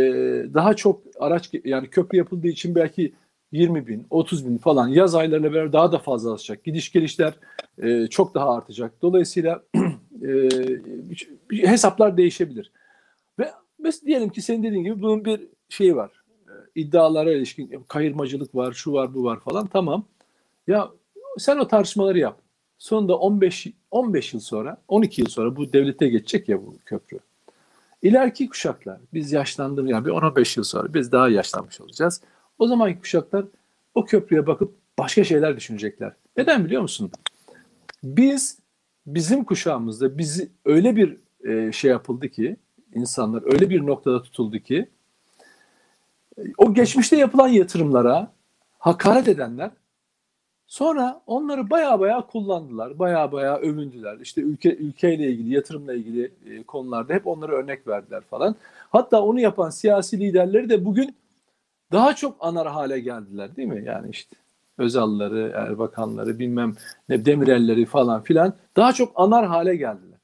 [0.55, 3.13] daha çok araç yani köprü yapıldığı için belki
[3.53, 6.65] 20 bin, 30 bin falan yaz aylarıyla beraber daha da fazla artacak.
[6.65, 7.35] Gidiş gelişler
[7.83, 9.03] e, çok daha artacak.
[9.03, 9.63] Dolayısıyla
[10.23, 10.49] e,
[11.51, 12.73] hesaplar değişebilir.
[13.39, 16.11] Ve mesela diyelim ki senin dediğin gibi bunun bir şeyi var.
[16.49, 19.67] E, iddialara ilişkin kayırmacılık var, şu var, bu var falan.
[19.67, 20.05] Tamam.
[20.67, 20.91] Ya
[21.39, 22.41] sen o tartışmaları yap.
[22.81, 27.19] Sonunda 15 15 yıl sonra, 12 yıl sonra bu devlete geçecek ya bu köprü.
[28.03, 32.21] İleriki kuşaklar, biz yaşlandım yani bir 15 yıl sonra biz daha yaşlanmış olacağız.
[32.59, 33.45] O zamanki kuşaklar
[33.95, 36.13] o köprüye bakıp başka şeyler düşünecekler.
[36.37, 37.11] Neden biliyor musun?
[38.05, 38.59] Biz
[39.07, 42.57] bizim kuşağımızda bizi öyle bir e, şey yapıldı ki
[42.95, 44.89] insanlar öyle bir noktada tutuldu ki
[46.59, 48.33] o geçmişte yapılan yatırımlara
[48.79, 49.71] hakaret edenler
[50.71, 52.99] sonra onları baya baya kullandılar.
[52.99, 54.19] Baya baya övündüler.
[54.21, 58.57] İşte ülke ülkeyle ilgili, yatırımla ilgili e, konularda hep onlara örnek verdiler falan.
[58.91, 61.17] Hatta onu yapan siyasi liderleri de bugün
[61.93, 63.85] daha çok anar hale geldiler değil mi?
[63.87, 64.37] Yani işte
[64.79, 66.75] Özalları, Erbakanları, bilmem
[67.09, 70.19] ne Demirelleri falan filan daha çok anar hale geldiler.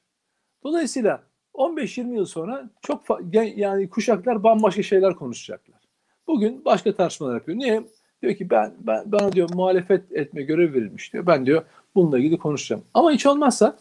[0.63, 3.01] Dolayısıyla 15-20 yıl sonra çok
[3.33, 5.79] yani kuşaklar bambaşka şeyler konuşacaklar.
[6.27, 7.57] Bugün başka tartışmalar yapıyor.
[7.57, 7.83] Niye?
[8.21, 11.25] Diyor ki ben, ben bana diyor muhalefet etme görev verilmiş diyor.
[11.25, 11.63] Ben diyor
[11.95, 12.83] bununla ilgili konuşacağım.
[12.93, 13.77] Ama hiç olmazsa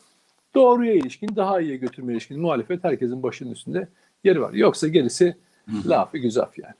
[0.54, 3.88] doğruya ilişkin, daha iyiye götürmeye ilişkin muhalefet herkesin başının üstünde
[4.24, 4.52] yeri var.
[4.52, 5.36] Yoksa gerisi
[5.86, 6.74] lafı güzaf yani.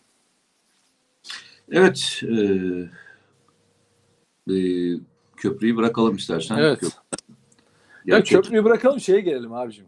[1.71, 2.35] Evet, e,
[4.55, 4.57] e,
[5.37, 6.57] köprüyü bırakalım istersen.
[6.57, 6.81] Evet.
[6.81, 6.97] Köprü.
[8.05, 9.87] Ya köprüyü bırakalım şeye gelelim abicim.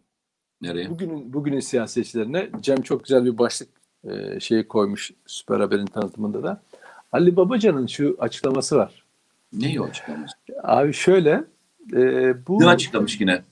[0.61, 0.91] Nereye?
[0.91, 3.69] Bugünün bugünün siyasetçilerine Cem çok güzel bir başlık
[4.05, 6.63] e, şeyi koymuş Süper Haber'in tanıtımında da.
[7.13, 9.05] Ali Babacan'ın şu açıklaması var.
[9.53, 10.37] Ne o açıklaması?
[10.63, 11.45] Abi şöyle
[11.93, 12.61] e, bu...
[12.61, 13.43] Ne açıklamış yine?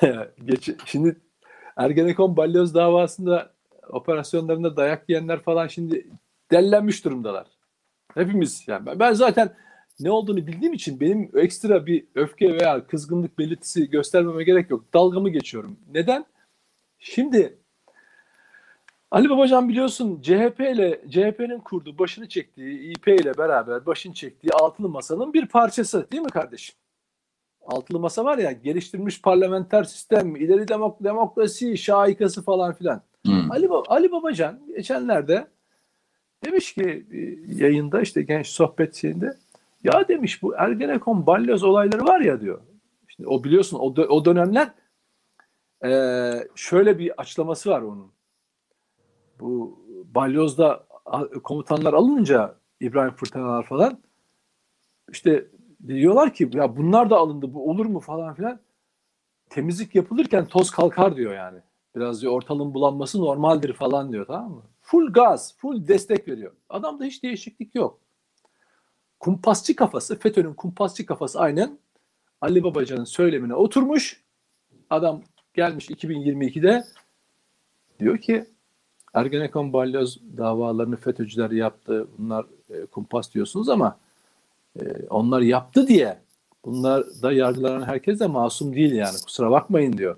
[0.44, 1.16] Geç, şimdi
[1.76, 3.52] Ergenekon balyoz davasında
[3.88, 6.06] operasyonlarında dayak yiyenler falan şimdi
[6.50, 7.46] dellenmiş durumdalar.
[8.14, 9.54] Hepimiz yani ben zaten
[10.00, 14.84] ne olduğunu bildiğim için benim ekstra bir öfke veya kızgınlık belirtisi göstermeme gerek yok.
[14.94, 15.76] Dalgamı geçiyorum.
[15.92, 16.24] Neden?
[16.98, 17.58] Şimdi
[19.14, 24.88] Ali Babacan biliyorsun CHP ile CHP'nin kurduğu, başını çektiği, İP ile beraber başını çektiği altılı
[24.88, 26.74] masanın bir parçası değil mi kardeşim?
[27.66, 33.02] Altılı masa var ya geliştirilmiş parlamenter sistem, ileri demok demokrasi, şaikası falan filan.
[33.24, 33.50] Hmm.
[33.50, 35.46] Ali, Ali Babacan geçenlerde
[36.44, 37.06] demiş ki
[37.46, 39.36] yayında işte genç sohbet şeyinde
[39.84, 42.60] ya demiş bu Ergenekon balyoz olayları var ya diyor.
[43.08, 44.68] İşte o biliyorsun o, o dönemler
[45.84, 45.90] e,
[46.54, 48.13] şöyle bir açıklaması var onun.
[49.40, 49.78] Bu
[50.14, 50.86] balyozda
[51.44, 53.98] komutanlar alınınca İbrahim Fırtınalar falan
[55.10, 55.46] işte
[55.86, 58.60] diyorlar ki ya bunlar da alındı bu olur mu falan filan.
[59.50, 61.58] Temizlik yapılırken toz kalkar diyor yani.
[61.96, 64.62] Biraz diyor ortalığın bulanması normaldir falan diyor tamam mı?
[64.80, 66.52] Full gaz, full destek veriyor.
[66.68, 68.04] Adamda hiç değişiklik yok
[69.24, 71.78] kumpasçı kafası, FETÖ'nün kumpasçı kafası aynen
[72.40, 74.22] Ali Babacan'ın söylemine oturmuş.
[74.90, 75.22] Adam
[75.54, 76.84] gelmiş 2022'de
[78.00, 78.44] diyor ki
[79.14, 82.06] Ergenekon balyoz davalarını FETÖ'cüler yaptı.
[82.18, 83.96] Bunlar e, kumpas diyorsunuz ama
[84.80, 86.18] e, onlar yaptı diye
[86.64, 90.16] bunlar da yargılanan herkes de masum değil yani kusura bakmayın diyor.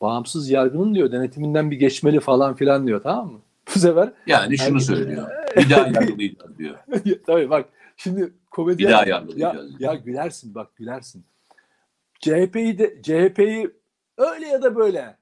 [0.00, 3.38] bağımsız yargının diyor denetiminden bir geçmeli falan filan diyor tamam mı?
[3.74, 5.28] Bu sefer Yani şunu söylüyor.
[5.56, 6.76] Bir daha yargılayacağız diyor.
[7.26, 9.80] tabii bak şimdi komedi Bir daha ya, yargılayacağız.
[9.80, 11.24] ya gülersin bak gülersin.
[12.20, 13.70] CHP'yi de CHP'yi
[14.18, 15.16] öyle ya da böyle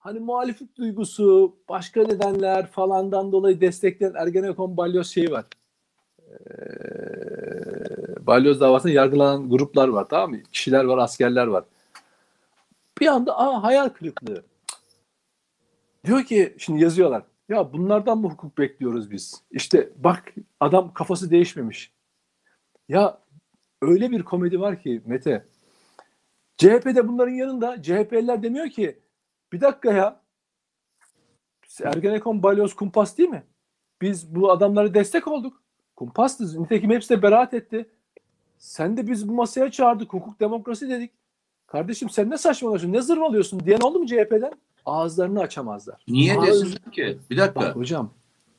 [0.00, 5.44] hani muhalefet duygusu başka nedenler falandan dolayı destekleyen Ergenekon balyoz şeyi var.
[6.30, 10.42] Ee, balyoz davasında yargılanan gruplar var tamam mı?
[10.52, 11.64] Kişiler var, askerler var.
[13.00, 14.42] Bir anda aa hayal kırıklığı.
[16.04, 17.22] Diyor ki şimdi yazıyorlar.
[17.48, 19.42] Ya bunlardan mı hukuk bekliyoruz biz?
[19.50, 21.92] İşte bak adam kafası değişmemiş.
[22.88, 23.18] Ya
[23.82, 25.46] öyle bir komedi var ki Mete.
[26.56, 28.98] CHP'de bunların yanında CHP'liler demiyor ki
[29.52, 30.20] bir dakika ya
[31.84, 33.42] Ergenekon balyoz kumpas değil mi?
[34.02, 35.62] Biz bu adamlara destek olduk.
[35.96, 36.56] Kumpastız.
[36.56, 37.88] Nitekim hepsi de beraat etti.
[38.58, 40.12] Sen de biz bu masaya çağırdık.
[40.12, 41.10] Hukuk demokrasi dedik.
[41.66, 42.92] Kardeşim sen ne saçmalıyorsun?
[42.92, 44.52] Ne zırvalıyorsun diyen oldu mu CHP'den?
[44.86, 46.04] Ağızlarını açamazlar.
[46.08, 47.18] Niye Ağız- desin ki?
[47.30, 47.60] Bir dakika.
[47.60, 48.10] Bak hocam.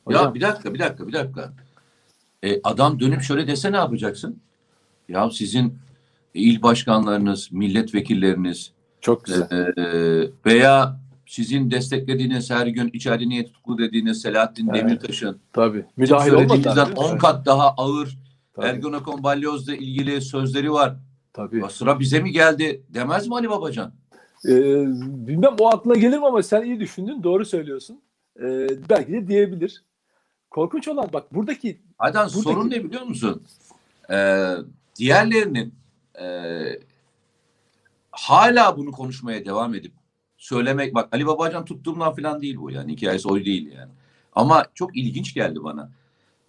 [0.10, 1.54] Ya hocam bir dakika, bir dakika, bir dakika.
[2.43, 4.39] E, adam dönüp şöyle dese ne yapacaksın?
[5.10, 5.80] Ya sizin
[6.34, 8.71] il başkanlarınız, milletvekilleriniz
[9.02, 9.48] çok güzel.
[9.52, 14.80] e, veya sizin desteklediğiniz her gün içeride niye tutuklu dediğiniz Selahattin Evet.
[14.84, 15.86] Demirtaş'ın Tabii.
[15.98, 16.90] Müdahil olmadılar.
[16.96, 18.18] 10 kat daha ağır
[18.54, 18.66] Tabii.
[18.66, 20.96] Ergonokon Balyoz'la ilgili sözleri var.
[21.34, 21.66] Tabii.
[21.66, 23.94] O sıra bize mi geldi demez mi Ali Babacan?
[24.46, 24.50] Ee,
[25.28, 27.24] bilmem o aklına gelir mi ama sen iyi düşündün.
[27.24, 28.02] Doğru söylüyorsun.
[28.40, 29.84] Ee, belki de diyebilir.
[30.50, 33.44] Korkunç olan bak buradaki Hatta Buradaki- sorun ne biliyor musun?
[34.12, 34.54] Ee,
[34.96, 35.74] diğerlerinin
[36.22, 36.26] e,
[38.21, 39.93] hala bunu konuşmaya devam edip
[40.38, 43.91] söylemek bak Ali Babacan tuttuğumdan falan değil bu yani hikayesi o değil yani.
[44.34, 45.89] Ama çok ilginç geldi bana.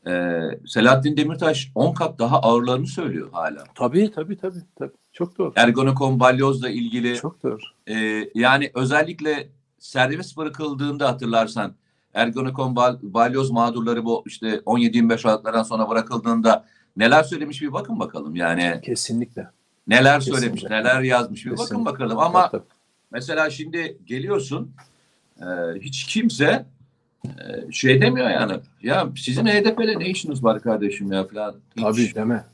[0.06, 3.64] Ee, Selahattin Demirtaş 10 kat daha ağırlarını söylüyor hala.
[3.74, 5.52] tabii tabii tabii tabii çok doğru.
[5.56, 7.58] Ergonokon Balyoz'la ilgili Çok doğru.
[7.88, 7.94] e,
[8.34, 11.74] yani özellikle serbest bırakıldığında hatırlarsan
[12.14, 16.64] Ergonokon Bal- Balyoz mağdurları bu işte 17-25 Aralıklardan sonra bırakıldığında
[16.96, 19.48] neler söylemiş bir bakın bakalım yani Kesinlikle.
[19.86, 20.40] Neler Kesinlikle.
[20.40, 21.84] söylemiş neler yazmış bir bakın Kesinlikle.
[21.84, 22.62] bakalım ama Tabii,
[23.10, 24.72] mesela şimdi geliyorsun
[25.40, 25.44] e,
[25.80, 26.66] hiç kimse
[27.24, 31.82] e, şey demiyor yani ya sizin HDP'le ne işiniz var kardeşim ya falan Hiç.
[31.82, 32.44] tabii deme.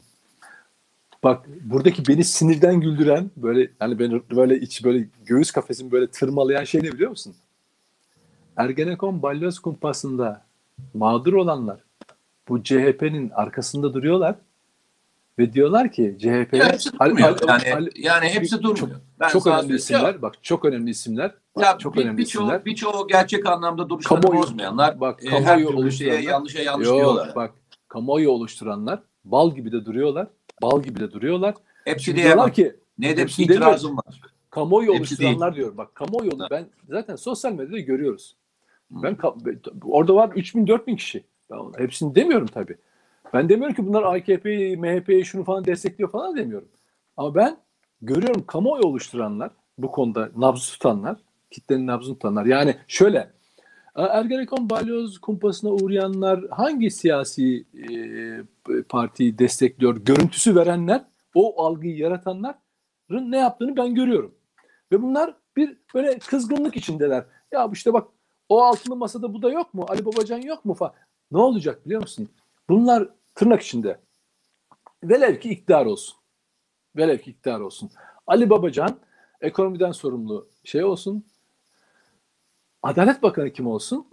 [1.22, 6.64] Bak buradaki beni sinirden güldüren böyle hani beni böyle iç böyle göğüs kafesimi böyle tırmalayan
[6.64, 7.34] şey ne biliyor musun?
[8.56, 10.44] Ergenekon balyoz kumpasında
[10.94, 11.80] mağdur olanlar
[12.48, 14.34] bu CHP'nin arkasında duruyorlar
[15.38, 17.38] ve diyorlar ki CHP'ye Ya hepsi durmuyor.
[17.66, 18.76] yani, yani hepsi durmuyor.
[18.76, 18.88] Çok,
[19.20, 19.76] Ben çok önemli söyleyeyim.
[19.78, 20.22] isimler.
[20.22, 21.34] Bak çok önemli isimler.
[21.56, 22.64] Bak, Ya çok bir, önemli birçoğu, isimler.
[22.64, 26.88] birçoğu gerçek anlamda duruşlarını Kamuoyu- bozmayanlar bak, e, her kamuoyu türlü şeye oluşturanlar- yanlışa yanlış
[26.88, 27.32] Yok, diyorlar.
[27.36, 27.54] bak
[27.88, 30.26] kamuoyu oluşturanlar bal gibi de duruyorlar.
[30.62, 31.54] Bal gibi de duruyorlar.
[31.84, 34.20] Hepsi Şimdi diyorlar ki Ne de hepsini itirazım var.
[34.50, 35.76] kamuoyu Hepsi oluşturanlar diyor.
[35.76, 36.46] Bak kamuoyu Ha.
[36.50, 38.36] ben zaten sosyal medyada görüyoruz.
[38.92, 39.02] Hı.
[39.02, 39.16] Ben
[39.84, 41.24] orada var 3000 4000 kişi.
[41.50, 42.76] Ben hepsini demiyorum tabii.
[43.34, 46.68] Ben demiyorum ki bunlar AKP'yi, MHP'yi şunu falan destekliyor falan demiyorum.
[47.16, 47.56] Ama ben
[48.02, 51.16] görüyorum kamuoyu oluşturanlar, bu konuda nabzı tutanlar,
[51.50, 52.46] kitlenin nabzını tutanlar.
[52.46, 53.32] Yani şöyle,
[53.96, 62.56] e, Ergenekon balyoz kumpasına uğrayanlar hangi siyasi e, partiyi destekliyor, görüntüsü verenler, o algıyı yaratanların
[63.10, 64.34] ne yaptığını ben görüyorum.
[64.92, 67.24] Ve bunlar bir böyle kızgınlık içindeler.
[67.52, 68.08] Ya işte bak
[68.48, 69.86] o altılı masada bu da yok mu?
[69.88, 70.92] Ali Babacan yok mu falan.
[71.32, 72.28] Ne olacak biliyor musun?
[72.68, 74.00] Bunlar tırnak içinde.
[75.04, 76.18] Velev ki iktidar olsun.
[76.96, 77.90] Velev ki iktidar olsun.
[78.26, 79.00] Ali Babacan
[79.40, 81.24] ekonomiden sorumlu şey olsun.
[82.82, 84.06] Adalet Bakanı kim olsun?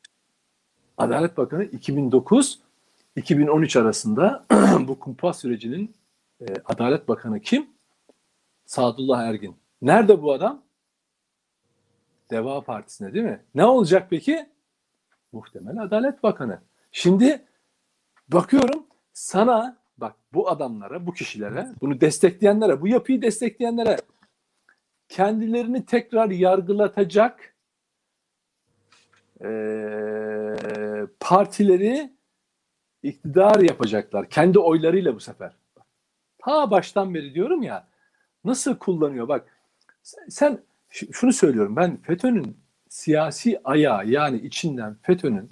[0.98, 4.46] Adalet Bakanı 2009-2013 arasında
[4.88, 5.96] bu kumpas sürecinin
[6.42, 7.70] e, Adalet Bakanı kim?
[8.66, 9.56] Sadullah Ergin.
[9.82, 10.64] Nerede bu adam?
[12.32, 13.44] Deva Partisi'ne değil mi?
[13.56, 14.50] Ne olacak peki?
[15.32, 16.62] Muhtemel Adalet Bakanı.
[16.92, 17.46] Şimdi
[18.28, 18.86] bakıyorum
[19.16, 23.98] sana bak bu adamlara, bu kişilere, bunu destekleyenlere, bu yapıyı destekleyenlere
[25.10, 27.56] kendilerini tekrar yargılatacak
[29.42, 32.14] eee, partileri
[33.04, 34.30] iktidar yapacaklar.
[34.30, 35.56] Kendi oylarıyla bu sefer.
[36.38, 37.88] Ta baştan beri diyorum ya
[38.44, 39.58] nasıl kullanıyor bak
[40.30, 42.58] sen, şunu söylüyorum ben FETÖ'nün
[42.90, 45.52] siyasi ayağı yani içinden FETÖ'nün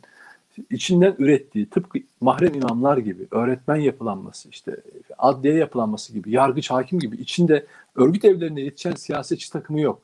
[0.69, 4.77] içinden ürettiği tıpkı mahrem imamlar gibi öğretmen yapılanması işte
[5.17, 10.01] adliye yapılanması gibi yargıç hakim gibi içinde örgüt evlerine yetişen siyasetçi takımı yok.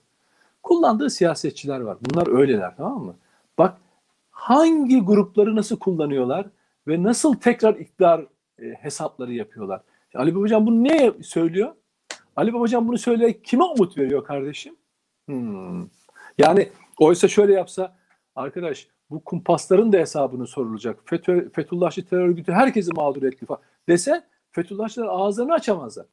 [0.64, 1.98] Kullandığı siyasetçiler var.
[2.02, 3.16] Bunlar öyleler tamam mı?
[3.58, 3.78] Bak
[4.32, 6.46] hangi grupları nasıl kullanıyorlar
[6.88, 8.26] ve nasıl tekrar iktidar
[8.62, 9.82] e, hesapları yapıyorlar.
[10.16, 11.76] Ali Babacan bunu niye söylüyor?
[12.36, 14.76] Ali Babacan bunu söyleyerek kime umut veriyor kardeşim?
[15.26, 15.88] Hmm.
[16.38, 16.70] Yani
[17.00, 17.96] Oysa şöyle yapsa
[18.36, 21.00] arkadaş bu kumpasların da hesabını sorulacak.
[21.06, 26.06] FETÖ, Fethullahçı terör örgütü herkesi mağdur etti falan dese Fethullahçılar ağızlarını açamazlar.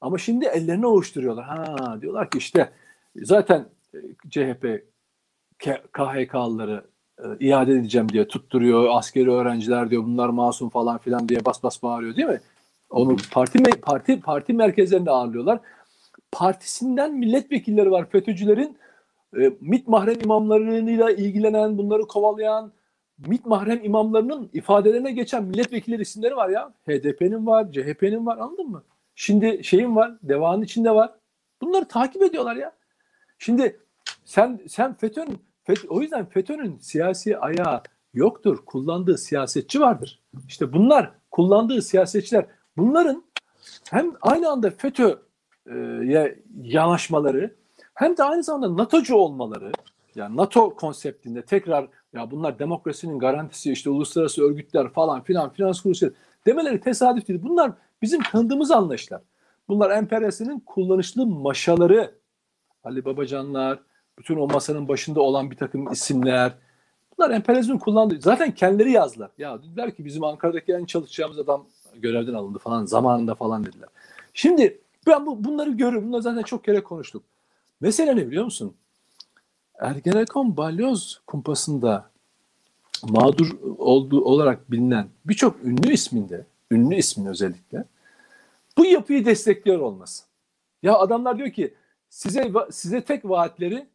[0.00, 1.44] Ama şimdi ellerini ovuşturuyorlar.
[1.44, 2.70] Ha diyorlar ki işte
[3.16, 3.98] zaten e,
[4.30, 4.84] CHP
[5.92, 6.84] KHK'lıları
[7.18, 8.88] e, iade edeceğim diye tutturuyor.
[8.90, 12.40] Askeri öğrenciler diyor bunlar masum falan filan diye bas bas bağırıyor değil mi?
[12.90, 15.60] Onu parti parti parti merkezlerinde ağırlıyorlar.
[16.32, 18.78] Partisinden milletvekilleri var FETÖ'cülerin
[19.36, 22.72] e, MİT mahrem imamlarıyla ilgilenen, bunları kovalayan,
[23.26, 26.74] MİT mahrem imamlarının ifadelerine geçen milletvekilleri isimleri var ya.
[26.88, 28.84] HDP'nin var, CHP'nin var anladın mı?
[29.14, 31.14] Şimdi şeyin var, devanın içinde var.
[31.62, 32.72] Bunları takip ediyorlar ya.
[33.38, 33.80] Şimdi
[34.24, 37.82] sen sen FETÖ'nün FETÖ, o yüzden FETÖ'nün siyasi ayağı
[38.14, 38.64] yoktur.
[38.66, 40.22] Kullandığı siyasetçi vardır.
[40.48, 43.24] İşte bunlar kullandığı siyasetçiler bunların
[43.90, 47.59] hem aynı anda FETÖ'ye yanaşmaları
[48.00, 49.72] hem de aynı zamanda NATO'cu olmaları
[50.14, 56.14] yani NATO konseptinde tekrar ya bunlar demokrasinin garantisi işte uluslararası örgütler falan filan finans kuruluşları
[56.46, 57.42] demeleri tesadüf değil.
[57.42, 57.72] Bunlar
[58.02, 59.20] bizim tanıdığımız anlayışlar.
[59.68, 62.14] Bunlar emperyasının kullanışlı maşaları.
[62.84, 63.78] Ali Babacanlar,
[64.18, 66.52] bütün o masanın başında olan bir takım isimler.
[67.18, 68.20] Bunlar emperyalizmin kullandığı.
[68.20, 69.30] Zaten kendileri yazdılar.
[69.38, 73.88] Ya dediler ki bizim Ankara'daki en çalışacağımız adam görevden alındı falan zamanında falan dediler.
[74.34, 76.08] Şimdi ben bu, bunları görüyorum.
[76.08, 77.22] Bunları zaten çok kere konuştuk.
[77.80, 78.74] Mesele ne biliyor musun?
[79.78, 82.10] Ergenekon balyoz kumpasında
[83.02, 87.84] mağdur olduğu olarak bilinen birçok ünlü isminde, ünlü ismin özellikle
[88.76, 90.24] bu yapıyı destekliyor olması.
[90.82, 91.74] Ya adamlar diyor ki
[92.08, 93.86] size size tek vaatleri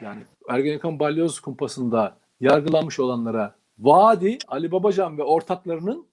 [0.00, 6.06] yani Ergenekon balyoz kumpasında yargılanmış olanlara vaadi Ali Babacan ve ortaklarının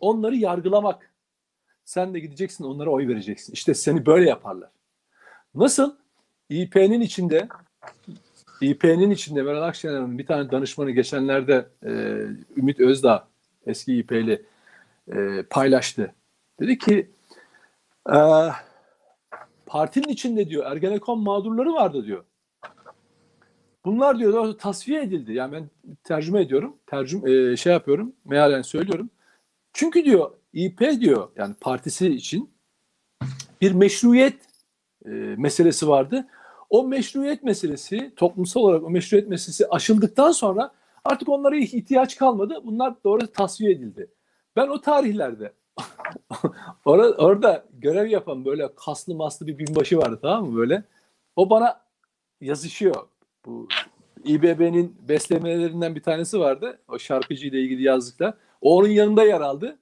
[0.00, 1.10] onları yargılamak.
[1.84, 3.52] Sen de gideceksin onlara oy vereceksin.
[3.52, 4.70] İşte seni böyle yaparlar.
[5.54, 5.94] Nasıl?
[6.48, 7.48] İP'nin içinde
[8.60, 11.90] İP'nin içinde Meral Akşener'in bir tane danışmanı geçenlerde e,
[12.56, 13.28] Ümit Özdağ
[13.66, 14.46] eski İP'li
[15.12, 16.14] e, paylaştı.
[16.60, 17.10] Dedi ki
[18.08, 18.18] e,
[19.66, 22.24] partinin içinde diyor Ergenekon mağdurları vardı diyor.
[23.84, 25.32] Bunlar diyor tasfiye edildi.
[25.32, 25.70] Yani ben
[26.04, 26.76] tercüme ediyorum.
[26.86, 28.12] Tercüm e, şey yapıyorum.
[28.24, 29.10] Mealen söylüyorum.
[29.72, 32.50] Çünkü diyor İP diyor yani partisi için
[33.60, 34.49] bir meşruiyet
[35.06, 36.26] e, meselesi vardı.
[36.70, 40.72] O meşruiyet meselesi, toplumsal olarak o meşruiyet meselesi aşıldıktan sonra
[41.04, 42.60] artık onlara ihtiyaç kalmadı.
[42.64, 44.10] Bunlar doğru tasfiye edildi.
[44.56, 45.52] Ben o tarihlerde
[46.84, 50.84] orada, orada görev yapan böyle kaslı maslı bir binbaşı vardı tamam mı böyle.
[51.36, 51.80] O bana
[52.40, 52.94] yazışıyor.
[53.46, 53.68] Bu
[54.24, 56.78] İBB'nin beslemelerinden bir tanesi vardı.
[56.88, 58.34] O şarkıcı ile ilgili yazdıkta.
[58.60, 59.78] O onun yanında yer aldı.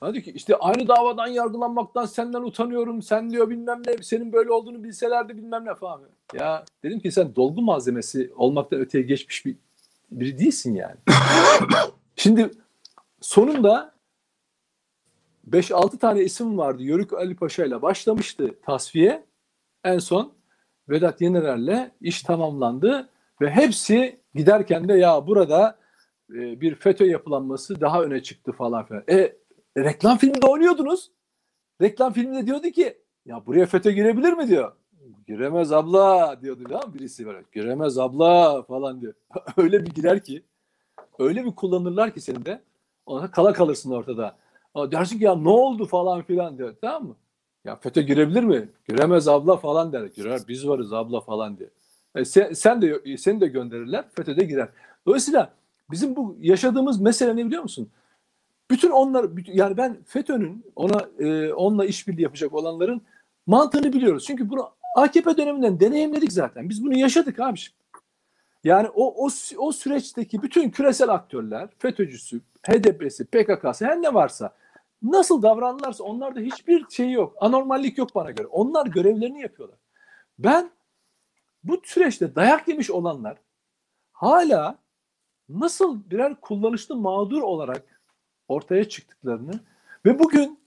[0.00, 3.02] Hadi ki işte aynı davadan yargılanmaktan senden utanıyorum.
[3.02, 6.00] Sen diyor bilmem ne senin böyle olduğunu bilselerdi bilmem ne falan.
[6.34, 9.56] Ya dedim ki sen dolgu malzemesi olmaktan öteye geçmiş bir
[10.10, 10.96] biri değilsin yani.
[12.16, 12.50] Şimdi
[13.20, 13.94] sonunda
[15.50, 16.82] 5-6 tane isim vardı.
[16.82, 19.24] Yörük Ali Paşa ile başlamıştı tasfiye.
[19.84, 20.32] En son
[20.88, 23.08] Vedat Yenerer'le iş tamamlandı
[23.40, 25.78] ve hepsi giderken de ya burada
[26.30, 29.04] e, bir FETÖ yapılanması daha öne çıktı falan filan.
[29.10, 29.36] E
[29.76, 31.10] reklam filminde oynuyordunuz.
[31.80, 34.72] Reklam filminde diyordu ki ya buraya FETÖ girebilir mi diyor.
[35.26, 37.42] Giremez abla diyordu ya birisi böyle.
[37.52, 39.14] Giremez abla falan diyor.
[39.56, 40.42] öyle bir girer ki
[41.18, 42.62] öyle bir kullanırlar ki seni de
[43.06, 44.36] ona kala kalırsın ortada.
[44.74, 46.74] Ama dersin ki ya ne oldu falan filan diyor.
[46.80, 47.16] Tamam mı?
[47.64, 48.68] Ya FETÖ girebilir mi?
[48.88, 50.04] Giremez abla falan der.
[50.04, 51.70] Girer biz varız abla falan diye.
[52.14, 54.04] E sen, sen de seni de gönderirler.
[54.10, 54.68] FETÖ de girer.
[55.06, 55.52] Dolayısıyla
[55.90, 57.90] bizim bu yaşadığımız mesele ne biliyor musun?
[58.70, 63.02] Bütün onlar yani ben FETÖ'nün ona e, onunla işbirliği yapacak olanların
[63.46, 64.24] mantığını biliyoruz.
[64.26, 66.68] Çünkü bunu AKP döneminden deneyimledik zaten.
[66.68, 67.58] Biz bunu yaşadık abi.
[68.64, 74.54] Yani o, o, o süreçteki bütün küresel aktörler, FETÖ'cüsü, HDP'si, PKK'sı her ne varsa
[75.02, 77.34] nasıl davranırlarsa onlarda hiçbir şey yok.
[77.40, 78.46] Anormallik yok bana göre.
[78.46, 79.78] Onlar görevlerini yapıyorlar.
[80.38, 80.70] Ben
[81.64, 83.38] bu süreçte dayak yemiş olanlar
[84.12, 84.78] hala
[85.48, 87.95] nasıl birer kullanışlı mağdur olarak
[88.48, 89.60] ortaya çıktıklarını
[90.04, 90.58] ve bugün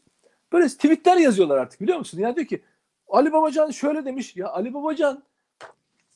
[0.52, 2.20] böyle tweetler yazıyorlar artık biliyor musun?
[2.20, 2.64] Yani diyor ki
[3.08, 5.24] Ali Babacan şöyle demiş ya Ali Babacan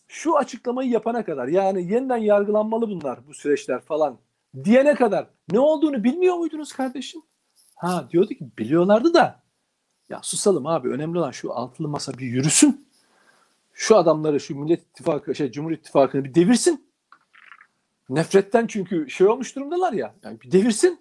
[0.08, 4.18] şu açıklamayı yapana kadar yani yeniden yargılanmalı bunlar bu süreçler falan
[4.64, 7.22] diyene kadar ne olduğunu bilmiyor muydunuz kardeşim?
[7.76, 9.44] Ha diyordu ki biliyorlardı da
[10.10, 12.88] ya susalım abi önemli olan şu altılı masa bir yürüsün.
[13.74, 16.90] Şu adamları şu Millet İttifakı şey Cumhur İttifakı'nı bir devirsin.
[18.10, 20.16] Nefretten çünkü şey olmuş durumdalar ya.
[20.24, 21.00] Yani bir devirsin.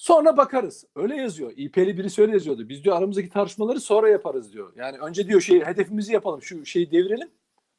[0.00, 0.84] Sonra bakarız.
[0.96, 1.52] Öyle yazıyor.
[1.56, 2.68] İP'li birisi öyle yazıyordu.
[2.68, 4.72] Biz diyor aramızdaki tartışmaları sonra yaparız diyor.
[4.76, 6.42] Yani önce diyor şey hedefimizi yapalım.
[6.42, 7.28] Şu şeyi devirelim.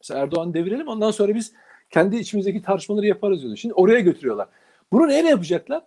[0.02, 1.54] Mesela Erdoğan devirelim ondan sonra biz
[1.90, 3.58] kendi içimizdeki tartışmaları yaparız diyordu.
[3.58, 4.48] Şimdi oraya götürüyorlar.
[4.92, 5.84] Bunu neyle yapacaklar?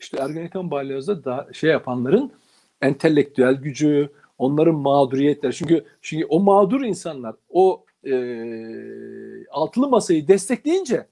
[0.00, 2.32] İşte Ergenekon balyozda da şey yapanların
[2.82, 5.52] entelektüel gücü, onların mağduriyetleri.
[5.52, 8.14] Çünkü çünkü o mağdur insanlar o e,
[9.50, 11.06] altılı masayı destekleyince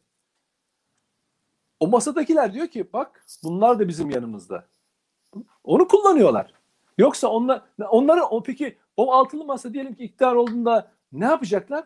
[1.81, 4.67] o masadakiler diyor ki bak bunlar da bizim yanımızda.
[5.65, 6.53] Onu kullanıyorlar.
[6.99, 11.85] Yoksa onlar onları o peki o altılı masa diyelim ki iktidar olduğunda ne yapacaklar?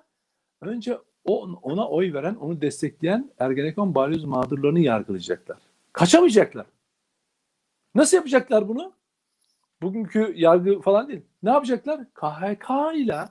[0.61, 5.59] Önce o, ona oy veren, onu destekleyen Ergenekon balyoz mağdurlarını yargılayacaklar.
[5.93, 6.67] Kaçamayacaklar.
[7.95, 8.93] Nasıl yapacaklar bunu?
[9.83, 11.23] Bugünkü yargı falan değil.
[11.43, 12.01] Ne yapacaklar?
[12.15, 13.29] KHK ile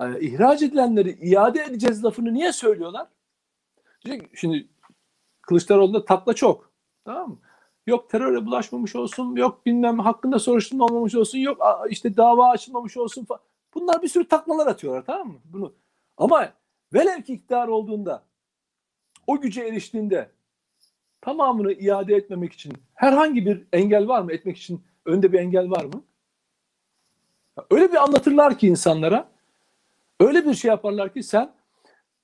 [0.00, 3.08] e, ihraç edilenleri iade edeceğiz lafını niye söylüyorlar?
[4.34, 4.68] Şimdi
[5.46, 6.70] Kılıçdaroğlu'nda takla çok.
[7.04, 7.38] Tamam mı?
[7.86, 13.24] Yok teröre bulaşmamış olsun, yok bilmem hakkında soruşturma olmamış olsun, yok işte dava açılmamış olsun
[13.24, 13.40] falan.
[13.74, 15.38] Bunlar bir sürü taklalar atıyorlar tamam mı?
[15.44, 15.72] Bunu.
[16.16, 16.52] Ama
[16.94, 18.22] velev ki iktidar olduğunda
[19.26, 20.30] o güce eriştiğinde
[21.20, 24.32] tamamını iade etmemek için herhangi bir engel var mı?
[24.32, 26.04] Etmek için önde bir engel var mı?
[27.70, 29.28] Öyle bir anlatırlar ki insanlara
[30.20, 31.52] öyle bir şey yaparlar ki sen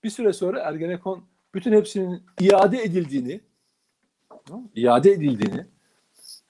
[0.04, 3.40] bir süre sonra Ergenekon bütün hepsinin iade edildiğini
[4.74, 5.66] iade edildiğini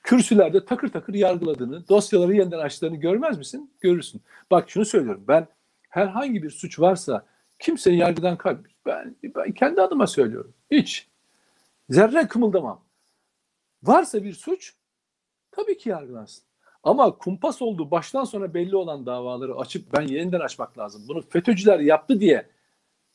[0.03, 3.70] kürsülerde takır takır yargıladığını, dosyaları yeniden açtığını görmez misin?
[3.80, 4.22] Görürsün.
[4.51, 5.24] Bak şunu söylüyorum.
[5.28, 5.46] Ben
[5.88, 7.26] herhangi bir suç varsa
[7.59, 8.74] kimseyi yargıdan kaybetmiş.
[8.86, 10.55] Ben, ben kendi adıma söylüyorum.
[10.70, 11.09] Hiç.
[11.88, 12.84] Zerre kımıldamam.
[13.82, 14.74] Varsa bir suç
[15.51, 16.44] tabii ki yargılansın.
[16.82, 21.03] Ama kumpas olduğu baştan sona belli olan davaları açıp ben yeniden açmak lazım.
[21.09, 22.46] Bunu FETÖ'cüler yaptı diye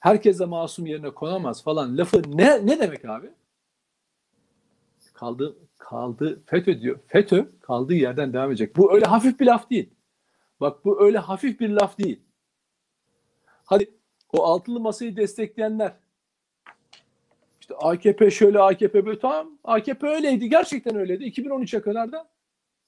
[0.06, 3.30] herkese masum yerine konamaz falan lafı ne ne demek abi?
[5.14, 7.00] Kaldı kaldı FETÖ diyor.
[7.08, 8.76] FETÖ kaldığı yerden devam edecek.
[8.76, 9.90] Bu öyle hafif bir laf değil.
[10.60, 12.20] Bak bu öyle hafif bir laf değil.
[13.66, 13.92] Hadi
[14.34, 15.94] o altılı masayı destekleyenler
[17.62, 22.30] işte AKP şöyle AKP böyle tamam AKP öyleydi gerçekten öyleydi 2013'e kadar da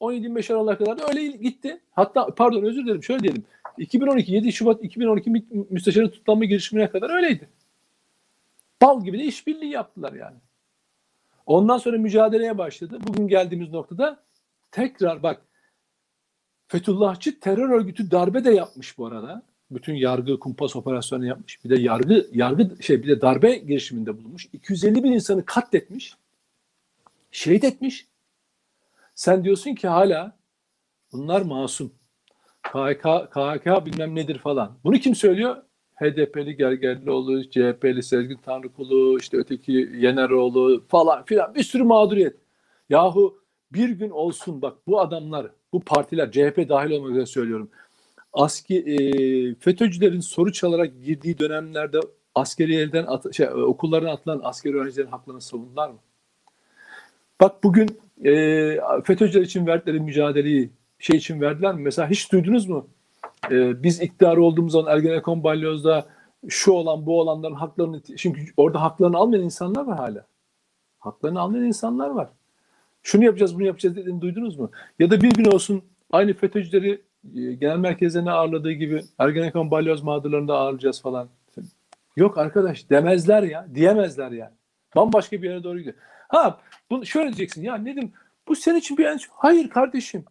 [0.02, 1.82] 17-25 Aralık'a kadar da öyle gitti.
[1.92, 3.44] Hatta pardon özür dilerim şöyle diyelim
[3.78, 5.30] 2012 7 Şubat 2012
[5.70, 7.50] müsteşarın tutuklanma girişimine kadar öyleydi.
[8.82, 10.38] Bal gibi de işbirliği yaptılar yani.
[11.46, 13.00] Ondan sonra mücadeleye başladı.
[13.08, 14.24] Bugün geldiğimiz noktada
[14.72, 15.42] tekrar bak
[16.68, 19.44] Fethullahçı terör örgütü darbe de yapmış bu arada.
[19.72, 21.66] Bütün yargı kumpas operasyonu yapmış.
[21.66, 24.46] Bir de yargı yargı şey bir de darbe girişiminde bulunmuş.
[24.54, 26.14] 250 bin insanı katletmiş.
[27.32, 28.08] Şehit etmiş.
[29.16, 30.38] Sen diyorsun ki hala
[31.12, 31.94] bunlar masum.
[32.72, 34.78] KHK, KHK bilmem nedir falan.
[34.84, 35.58] Bunu kim söylüyor?
[35.96, 42.36] HDP'li Gergerlioğlu, CHP'li Sezgin Tanrıkulu, işte öteki Yeneroğlu falan filan bir sürü mağduriyet.
[42.90, 43.40] Yahu
[43.74, 47.70] bir gün olsun bak bu adamlar, bu partiler CHP dahil olmak üzere söylüyorum.
[48.34, 48.98] Aski, e,
[49.56, 52.00] FETÖ'cülerin soru çalarak girdiği dönemlerde
[52.36, 55.98] askeri elden at, şey, okullarına atılan askeri öğrencilerin haklarını savundular mı?
[57.42, 58.32] Bak bugün e,
[59.04, 61.82] FETÖ'cüler için verdikleri mücadeleyi şey için verdiler mi?
[61.82, 62.88] Mesela hiç duydunuz mu?
[63.52, 66.06] e, biz iktidar olduğumuz zaman Ergenekon balyozda
[66.48, 70.26] şu olan bu olanların haklarını çünkü orada haklarını almayan insanlar var hala.
[71.00, 72.30] Haklarını almayan insanlar var.
[73.04, 74.72] Şunu yapacağız bunu yapacağız dediğini duydunuz mu?
[75.00, 75.82] Ya da bir gün olsun
[76.12, 77.02] aynı FETÖ'cüleri
[77.36, 81.30] e, genel merkezlerine ağırladığı gibi Ergenekon balyoz mağdurlarını da ağırlayacağız falan.
[82.16, 83.68] Yok arkadaş demezler ya.
[83.76, 84.54] Diyemezler ya.
[84.96, 85.96] Bambaşka bir yere doğru gidiyor.
[86.28, 88.12] Ha bunu şöyle diyeceksin ya Nedim
[88.48, 89.20] bu senin için bir en...
[89.32, 90.26] Hayır kardeşim.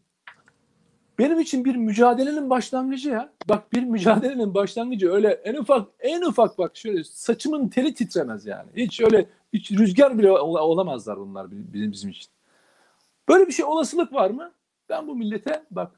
[1.18, 3.32] Benim için bir mücadelenin başlangıcı ya.
[3.48, 8.70] Bak bir mücadelenin başlangıcı öyle en ufak en ufak bak şöyle saçımın teli titremez yani.
[8.76, 12.30] Hiç öyle hiç rüzgar bile olamazlar bunlar bizim bizim için.
[13.28, 14.52] Böyle bir şey olasılık var mı?
[14.88, 15.92] Ben bu millete bak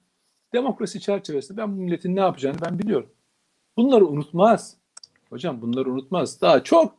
[0.52, 3.10] demokrasi çerçevesinde ben bu milletin ne yapacağını ben biliyorum.
[3.76, 4.76] Bunları unutmaz.
[5.30, 6.40] Hocam bunları unutmaz.
[6.40, 6.94] Daha çok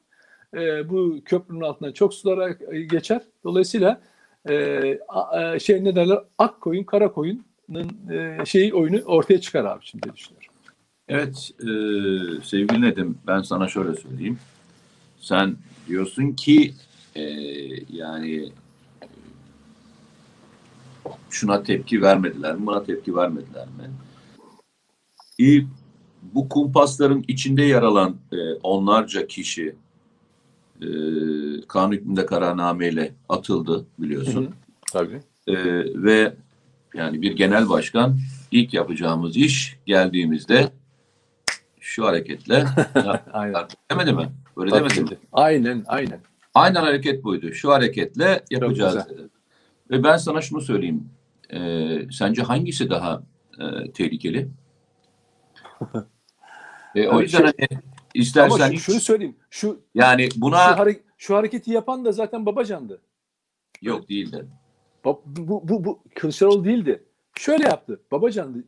[0.53, 2.49] e, bu köprünün altından çok sulara
[2.91, 3.21] geçer.
[3.43, 4.01] Dolayısıyla
[4.49, 7.48] e, a, şey ne derler ak koyun kara koyun
[8.11, 10.49] e, şeyi oyunu ortaya çıkar abi şimdi düşünüyorum.
[11.07, 11.65] Evet e,
[12.43, 14.39] sevgili Nedim ben sana şöyle söyleyeyim.
[15.19, 15.55] Sen
[15.87, 16.73] diyorsun ki
[17.15, 17.23] e,
[17.91, 18.51] yani
[21.29, 23.91] şuna tepki vermediler mi, buna tepki vermediler mi?
[25.45, 25.65] E,
[26.21, 29.75] bu kumpasların içinde yer alan e, onlarca kişi
[30.81, 30.87] e,
[31.67, 34.41] kanun hükmünde kararnameyle atıldı biliyorsun.
[34.41, 34.51] Hı hı,
[34.91, 35.21] tabii.
[35.47, 35.55] E,
[36.03, 36.33] ve
[36.93, 38.17] yani bir genel başkan
[38.51, 40.69] ilk yapacağımız iş geldiğimizde
[41.79, 42.65] şu hareketle
[43.33, 43.67] aynen.
[43.91, 44.29] demedi mi?
[44.57, 45.09] Öyle demedi mi?
[45.31, 46.19] Aynen, aynen.
[46.53, 47.53] Aynen hareket buydu.
[47.53, 49.29] Şu hareketle yapacağız dedi.
[49.91, 51.09] Ve ben sana şunu söyleyeyim.
[51.53, 53.23] Ee, sence hangisi daha
[53.59, 54.49] e, tehlikeli?
[56.95, 57.81] E, o yüzden şey- hani Ama
[58.13, 59.35] istersen şu- hiç- şunu söyleyeyim.
[59.49, 63.01] Şu yani buna şu, hare- şu hareketi yapan da zaten Babacan'dı.
[63.81, 64.45] yok değildi.
[65.05, 67.03] Bu, bu, bu, bu Kılıçdaroğlu değildi.
[67.35, 67.99] Şöyle yaptı.
[68.11, 68.63] Babacan'dı.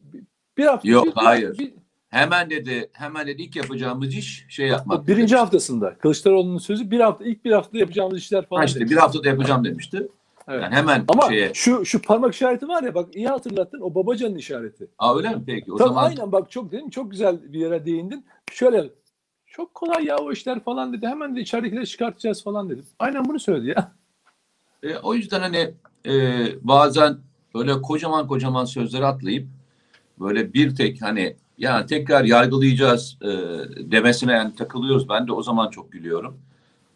[0.58, 0.90] Bir- hafta.
[0.90, 1.58] Yok, bir- hayır.
[1.58, 1.74] bir-
[2.10, 5.08] Hemen dedi, hemen dedi ilk yapacağımız iş şey yapmak.
[5.08, 5.36] birinci demişti.
[5.38, 5.98] haftasında.
[5.98, 8.60] Kılıçdaroğlu'nun sözü bir hafta ilk bir haftada yapacağımız işler falan.
[8.62, 8.92] Ha işte dedi.
[8.92, 10.08] bir haftada yapacağım demişti.
[10.48, 10.64] Evet.
[10.64, 11.52] Yani hemen Ama şeye.
[11.54, 14.88] şu şu parmak işareti var ya bak iyi hatırlattın o Babacan'ın işareti.
[15.00, 15.74] Aa öyle mi peki?
[15.74, 18.26] O Tabii zaman aynen bak çok dedim çok güzel bir yere değindin.
[18.52, 18.90] Şöyle
[19.48, 21.08] çok kolay ya o işler falan dedi.
[21.08, 22.86] Hemen de içeridekileri çıkartacağız falan dedim.
[23.00, 23.92] Aynen bunu söyledi ya.
[24.84, 25.74] E, o yüzden hani
[26.06, 27.18] e, bazen
[27.56, 29.48] böyle kocaman kocaman sözleri atlayıp
[30.20, 33.28] böyle bir tek hani ya tekrar yargılayacağız e,
[33.92, 35.10] demesine yani takılıyoruz.
[35.10, 36.38] Ben de o zaman çok gülüyorum.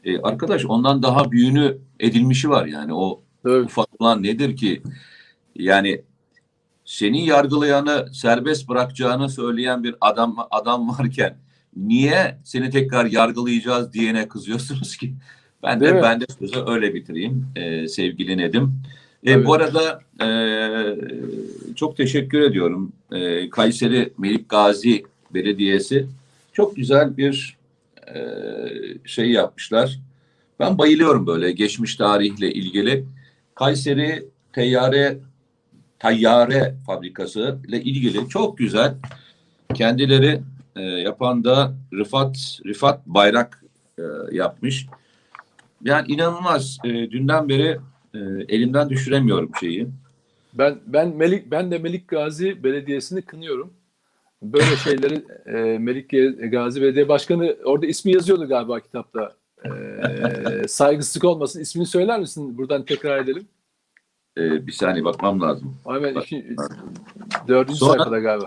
[0.04, 3.66] E, arkadaş ondan daha büyüğünü edilmişi var yani o Evet.
[3.66, 4.82] ufak olan nedir ki?
[5.56, 6.02] Yani
[6.86, 11.38] seni yargılayanı serbest bırakacağını söyleyen bir adam adam varken
[11.76, 15.16] niye seni tekrar yargılayacağız diyene kızıyorsunuz ki?
[15.64, 16.02] Ben Değil de mi?
[16.04, 18.74] ben de sözü öyle bitireyim e, sevgili Nedim.
[19.24, 19.46] E, Evet.
[19.46, 20.28] bu arada e,
[21.76, 22.92] çok teşekkür ediyorum.
[23.12, 25.04] E, Kayseri Melik Gazi
[25.34, 26.08] Belediyesi
[26.54, 27.58] çok güzel bir
[28.16, 28.18] e,
[29.06, 30.00] şey yapmışlar.
[30.60, 33.06] Ben bayılıyorum böyle geçmiş tarihle ilgili.
[33.56, 35.18] Kayseri Teyyare
[36.00, 38.94] Tayyare Fabrikası ile ilgili çok güzel
[39.74, 40.42] kendileri
[40.76, 43.64] e, yapan da Rıfat Rıfat Bayrak
[44.00, 44.86] e, yapmış.
[45.86, 46.78] Yani inanılmaz.
[46.84, 47.80] E, dünden beri
[48.14, 48.20] e,
[48.50, 49.88] elimden düşüremiyorum şeyi.
[50.54, 53.74] Ben ben Melik ben de Melik Gazi Belediyesi'ni kınıyorum.
[54.44, 56.10] Böyle şeyleri e, Melik
[56.52, 59.34] Gazi Belediye Başkanı orada ismi yazıyordu galiba kitapta.
[59.66, 61.60] E, saygısızlık olmasın.
[61.60, 62.58] İsmini söyler misin?
[62.58, 63.48] Buradan tekrar edelim.
[64.38, 65.76] E, bir saniye bakmam lazım.
[65.88, 66.46] Hemen iki,
[67.48, 68.46] dördüncü Sonra- sayfada galiba.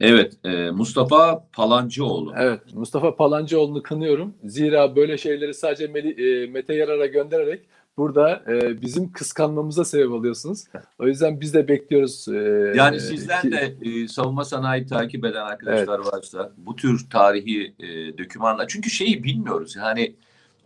[0.00, 2.34] Evet, e, Mustafa Palancıoğlu.
[2.38, 4.34] Evet, Mustafa Palancıoğlu'nu kınıyorum.
[4.44, 7.60] Zira böyle şeyleri sadece Meli, e, Mete Yarar'a göndererek
[7.96, 10.64] burada e, bizim kıskanmamıza sebep oluyorsunuz.
[10.98, 12.28] O yüzden biz de bekliyoruz.
[12.28, 17.74] e, Yani sizden ki- de e, savunma sanayi takip eden arkadaşlar varsa bu tür tarihi
[17.80, 20.14] e, dokümanlar çünkü şeyi bilmiyoruz yani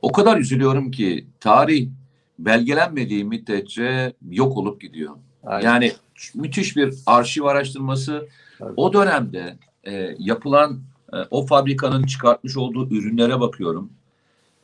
[0.03, 1.89] o kadar üzülüyorum ki tarih
[2.39, 5.11] belgelenmediği müddetçe yok olup gidiyor.
[5.45, 5.64] Aynen.
[5.66, 5.93] Yani
[6.35, 8.28] müthiş bir arşiv araştırması.
[8.76, 10.80] O dönemde e, yapılan
[11.12, 13.90] e, o fabrikanın çıkartmış olduğu ürünlere bakıyorum.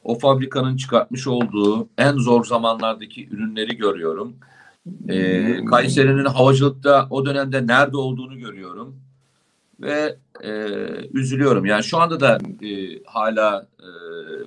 [0.04, 4.36] O fabrikanın çıkartmış olduğu en zor zamanlardaki ürünleri görüyorum.
[5.08, 8.96] Ee, Kayseri'nin havacılıkta o dönemde nerede olduğunu görüyorum
[9.80, 10.50] ve e,
[11.12, 11.64] üzülüyorum.
[11.64, 13.88] Yani şu anda da e, hala e,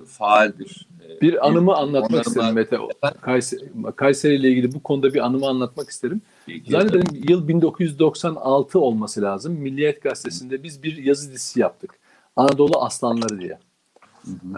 [0.06, 0.86] faaldir.
[1.08, 2.78] E, Bir anımı anlatmak onların isterim Mete.
[3.20, 6.22] Kayseri, Kayseri ile ilgili bu konuda bir anımı anlatmak isterim.
[6.68, 9.52] Zannederim yıl 1996 olması lazım.
[9.52, 11.98] Milliyet Gazetesi'nde biz bir yazı dizisi yaptık.
[12.36, 13.58] Anadolu Aslanları diye.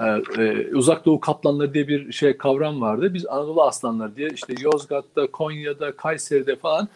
[0.01, 3.15] Ee, e, Uzak Doğu Kaplanları diye bir şey kavram vardı.
[3.15, 6.89] Biz Anadolu Aslanları diye işte Yozgat'ta, Konya'da, Kayseri'de falan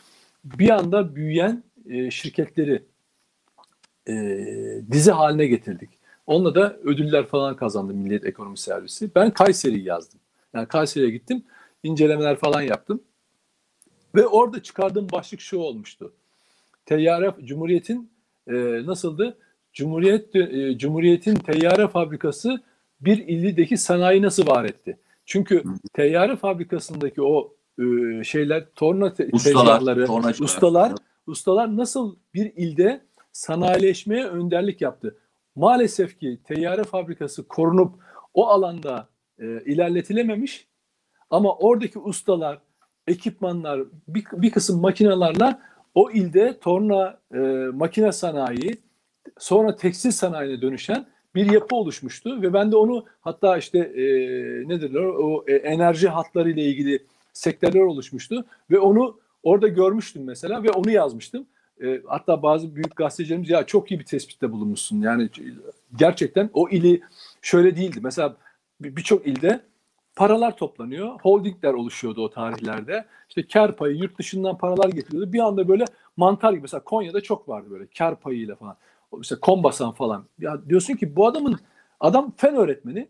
[0.44, 2.82] bir anda büyüyen e, şirketleri
[4.08, 4.14] e,
[4.90, 5.90] dizi haline getirdik.
[6.26, 9.10] Onunla da ödüller falan kazandı Milliyet Ekonomi Servisi.
[9.14, 10.20] Ben Kayseri'yi yazdım.
[10.54, 11.42] Yani Kayseri'ye gittim,
[11.82, 13.00] incelemeler falan yaptım.
[14.14, 16.12] Ve orada çıkardığım başlık şu olmuştu.
[16.86, 18.10] Teyyare Cumhuriyet'in
[18.46, 18.52] e,
[18.86, 19.38] nasıldı?
[19.72, 22.60] Cumhuriyet e, Cumhuriyet'in teyyare fabrikası
[23.00, 24.98] bir ildeki sanayi nasıl var etti?
[25.26, 27.84] Çünkü teyyare fabrikasındaki o e,
[28.24, 30.44] şeyler torna te- Ustalar, tornacılar.
[30.44, 30.92] ustalar,
[31.26, 33.00] ustalar nasıl bir ilde
[33.32, 35.16] sanayileşmeye önderlik yaptı?
[35.56, 37.94] Maalesef ki teyyare fabrikası korunup
[38.34, 40.66] o alanda e, ilerletilememiş
[41.30, 42.58] ama oradaki ustalar,
[43.08, 45.58] ekipmanlar, bir, bir kısım makinelerle
[45.94, 47.38] o ilde torna e,
[47.74, 48.78] makine sanayi,
[49.38, 54.02] sonra tekstil sanayine dönüşen bir yapı oluşmuştu ve ben de onu hatta işte e,
[54.68, 57.02] nedir o, o e, enerji hatları ile ilgili
[57.32, 61.46] sektörler oluşmuştu ve onu orada görmüştüm mesela ve onu yazmıştım.
[61.82, 65.00] E, hatta bazı büyük gazetecilerimiz ya çok iyi bir tespitte bulunmuşsun.
[65.00, 65.28] Yani
[65.98, 67.00] gerçekten o ili
[67.42, 67.98] şöyle değildi.
[68.02, 68.36] Mesela
[68.80, 69.60] bir- birçok ilde
[70.18, 71.20] paralar toplanıyor.
[71.20, 73.06] Holdingler oluşuyordu o tarihlerde.
[73.28, 75.32] İşte kar payı yurt dışından paralar getiriyordu.
[75.32, 75.84] Bir anda böyle
[76.16, 78.76] mantar gibi mesela Konya'da çok vardı böyle kar payıyla falan.
[79.16, 80.24] Mesela Kombasan falan.
[80.38, 81.58] Ya diyorsun ki bu adamın
[82.00, 83.08] adam fen öğretmeni.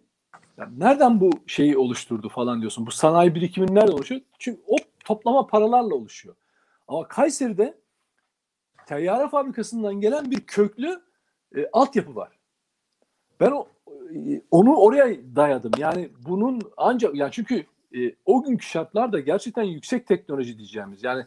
[0.58, 2.86] Ya nereden bu şeyi oluşturdu falan diyorsun.
[2.86, 4.20] Bu sanayi birikimini nereden oluşuyor?
[4.38, 6.34] Çünkü o toplama paralarla oluşuyor.
[6.88, 7.78] Ama Kayseri'de
[8.86, 11.00] teyyare fabrikasından gelen bir köklü
[11.56, 12.38] e, altyapı var.
[13.40, 13.66] Ben o,
[14.50, 15.72] onu oraya dayadım.
[15.78, 17.64] Yani bunun ancak yani çünkü
[17.96, 21.04] e, o günkü şartlar da gerçekten yüksek teknoloji diyeceğimiz.
[21.04, 21.24] Yani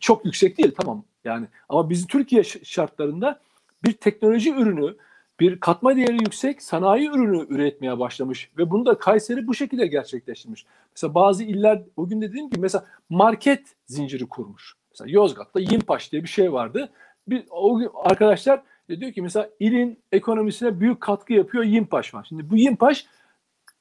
[0.00, 3.40] çok yüksek değil tamam yani ama bizim Türkiye şartlarında
[3.84, 4.96] bir teknoloji ürünü,
[5.40, 10.66] bir katma değeri yüksek sanayi ürünü üretmeye başlamış ve bunu da Kayseri bu şekilde gerçekleştirmiş.
[10.96, 14.74] Mesela bazı iller o gün de dediğim gibi mesela market zinciri kurmuş.
[14.90, 16.92] Mesela Yozgat'ta Yimpaş diye bir şey vardı.
[17.28, 22.26] Bir, o gün arkadaşlar diyor ki mesela ilin ekonomisine büyük katkı yapıyor Yimpaş var.
[22.28, 23.06] Şimdi bu Yimpaş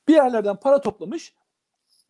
[0.08, 1.34] bir yerlerden para toplamış.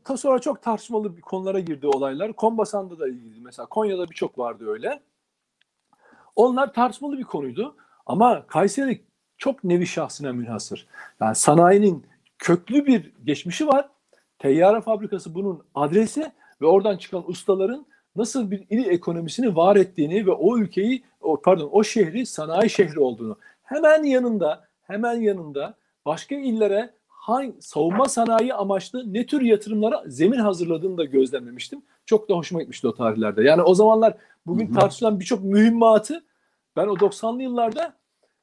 [0.04, 2.34] Ta sonra çok tartışmalı bir konulara girdi olaylar.
[2.34, 5.00] Kombasan'da da ilgili mesela Konya'da birçok vardı öyle.
[6.36, 7.76] Onlar tartışmalı bir konuydu.
[8.06, 9.02] Ama Kayseri
[9.38, 10.88] çok nevi şahsına münhasır.
[11.22, 12.06] Yani sanayinin
[12.38, 13.90] köklü bir geçmişi var.
[14.40, 16.32] Teyyare fabrikası bunun adresi
[16.62, 17.86] ve oradan çıkan ustaların
[18.16, 23.00] nasıl bir il ekonomisini var ettiğini ve o ülkeyi o, pardon o şehri sanayi şehri
[23.00, 30.40] olduğunu hemen yanında hemen yanında başka illere hangi savunma sanayi amaçlı ne tür yatırımlara zemin
[30.40, 31.82] hazırladığını da gözlemlemiştim.
[32.06, 33.44] Çok da hoşuma gitmişti o tarihlerde.
[33.44, 36.24] Yani o zamanlar bugün tartışılan birçok mühimmatı
[36.76, 37.94] ben o 90'lı yıllarda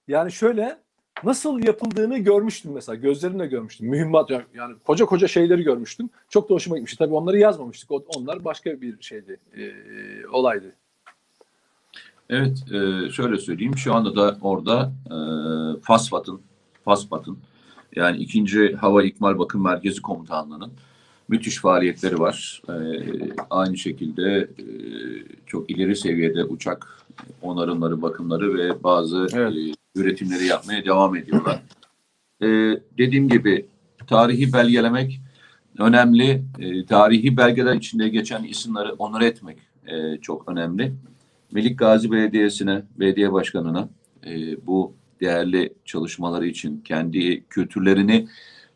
[0.08, 0.78] yani şöyle
[1.24, 2.96] nasıl yapıldığını görmüştüm mesela.
[2.96, 3.88] Gözlerimle görmüştüm.
[3.88, 6.10] Mühimmat yani, yani koca koca şeyleri görmüştüm.
[6.28, 6.98] Çok da hoşuma gitmişti.
[6.98, 7.90] Tabii onları yazmamıştık.
[8.16, 9.36] Onlar başka bir şeydi.
[9.56, 9.72] e,
[10.32, 10.72] olaydı.
[12.30, 13.76] Evet, e, şöyle söyleyeyim.
[13.76, 15.16] Şu anda da orada e,
[15.80, 16.40] FASFAT'ın,
[16.84, 17.38] FASFAT'ın
[17.96, 18.76] yani 2.
[18.76, 20.72] Hava İkmal Bakım Merkezi Komutanlığı'nın
[21.28, 22.62] müthiş faaliyetleri var.
[22.68, 22.72] E,
[23.50, 24.64] aynı şekilde e,
[25.46, 27.06] çok ileri seviyede uçak
[27.42, 29.52] onarımları, bakımları ve bazı Evet.
[29.56, 31.62] e, üretimleri yapmaya devam ediyorlar.
[32.42, 32.46] E,
[32.98, 33.66] dediğim gibi
[34.06, 35.20] tarihi belgelemek
[35.78, 36.42] önemli.
[36.58, 40.92] E, tarihi belgeler içinde geçen isimleri onur etmek e, çok önemli.
[41.52, 43.88] Melik Gazi Belediyesi'ne, belediye başkanına
[44.26, 48.28] e, bu değerli çalışmaları için, kendi kültürlerini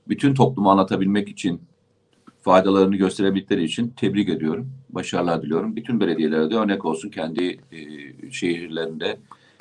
[0.09, 1.61] bütün topluma anlatabilmek için,
[2.43, 4.73] faydalarını gösterebildikleri için tebrik ediyorum.
[4.91, 5.77] Başarılar diliyorum.
[5.77, 7.81] Bütün belediyelere de örnek olsun kendi e,
[8.31, 9.19] şehirlerinde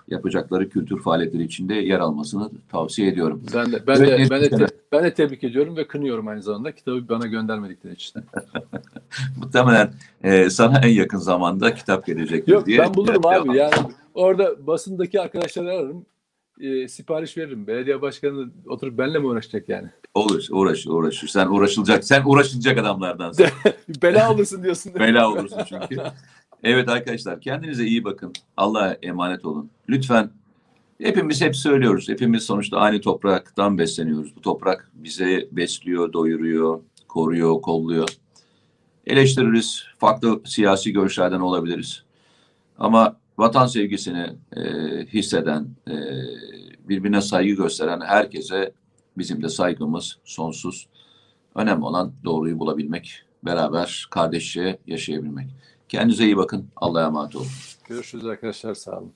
[0.07, 3.43] yapacakları kültür faaliyetleri içinde yer almasını tavsiye ediyorum.
[3.55, 6.41] Ben de ben Evet, de ben de, te- ben de tebrik ediyorum ve kınıyorum aynı
[6.41, 8.21] zamanda kitabı bana göndermedikleri için.
[9.41, 9.93] Muhtemelen
[10.23, 12.79] e, sana en yakın zamanda kitap gelecektir Yok diye.
[12.79, 13.57] ben bulurum Ya- abi.
[13.57, 13.73] Yani
[14.13, 16.05] orada basındaki arkadaşları ararım.
[16.61, 17.67] e, sipariş veririm.
[17.67, 19.87] Belediye başkanı oturup benimle mi uğraşacak yani?
[20.13, 21.27] Olur, uğraşır, uğraşır.
[21.27, 23.45] Sen uğraşılacak, sen uğraşılacak adamlardansın.
[24.03, 24.93] Bela olursun diyorsun.
[24.95, 25.97] Bela olursun çünkü.
[26.63, 28.33] Evet arkadaşlar kendinize iyi bakın.
[28.57, 29.69] Allah'a emanet olun.
[29.89, 30.29] Lütfen
[31.01, 32.09] hepimiz hep söylüyoruz.
[32.09, 34.35] Hepimiz sonuçta aynı topraktan besleniyoruz.
[34.35, 38.09] Bu toprak bize besliyor, doyuruyor, koruyor, kolluyor.
[39.07, 39.83] Eleştiririz.
[39.97, 42.03] Farklı siyasi görüşlerden olabiliriz.
[42.77, 44.61] Ama vatan sevgisini e,
[45.05, 45.95] hisseden, e,
[46.89, 48.71] birbirine saygı gösteren herkese
[49.17, 50.87] bizim de saygımız sonsuz.
[51.55, 55.47] Önemli olan doğruyu bulabilmek, beraber kardeşçe yaşayabilmek.
[55.93, 56.71] Kendinize iyi bakın.
[56.75, 57.47] Allah'a emanet olun.
[57.87, 59.13] Görüşürüz arkadaşlar sağ olun.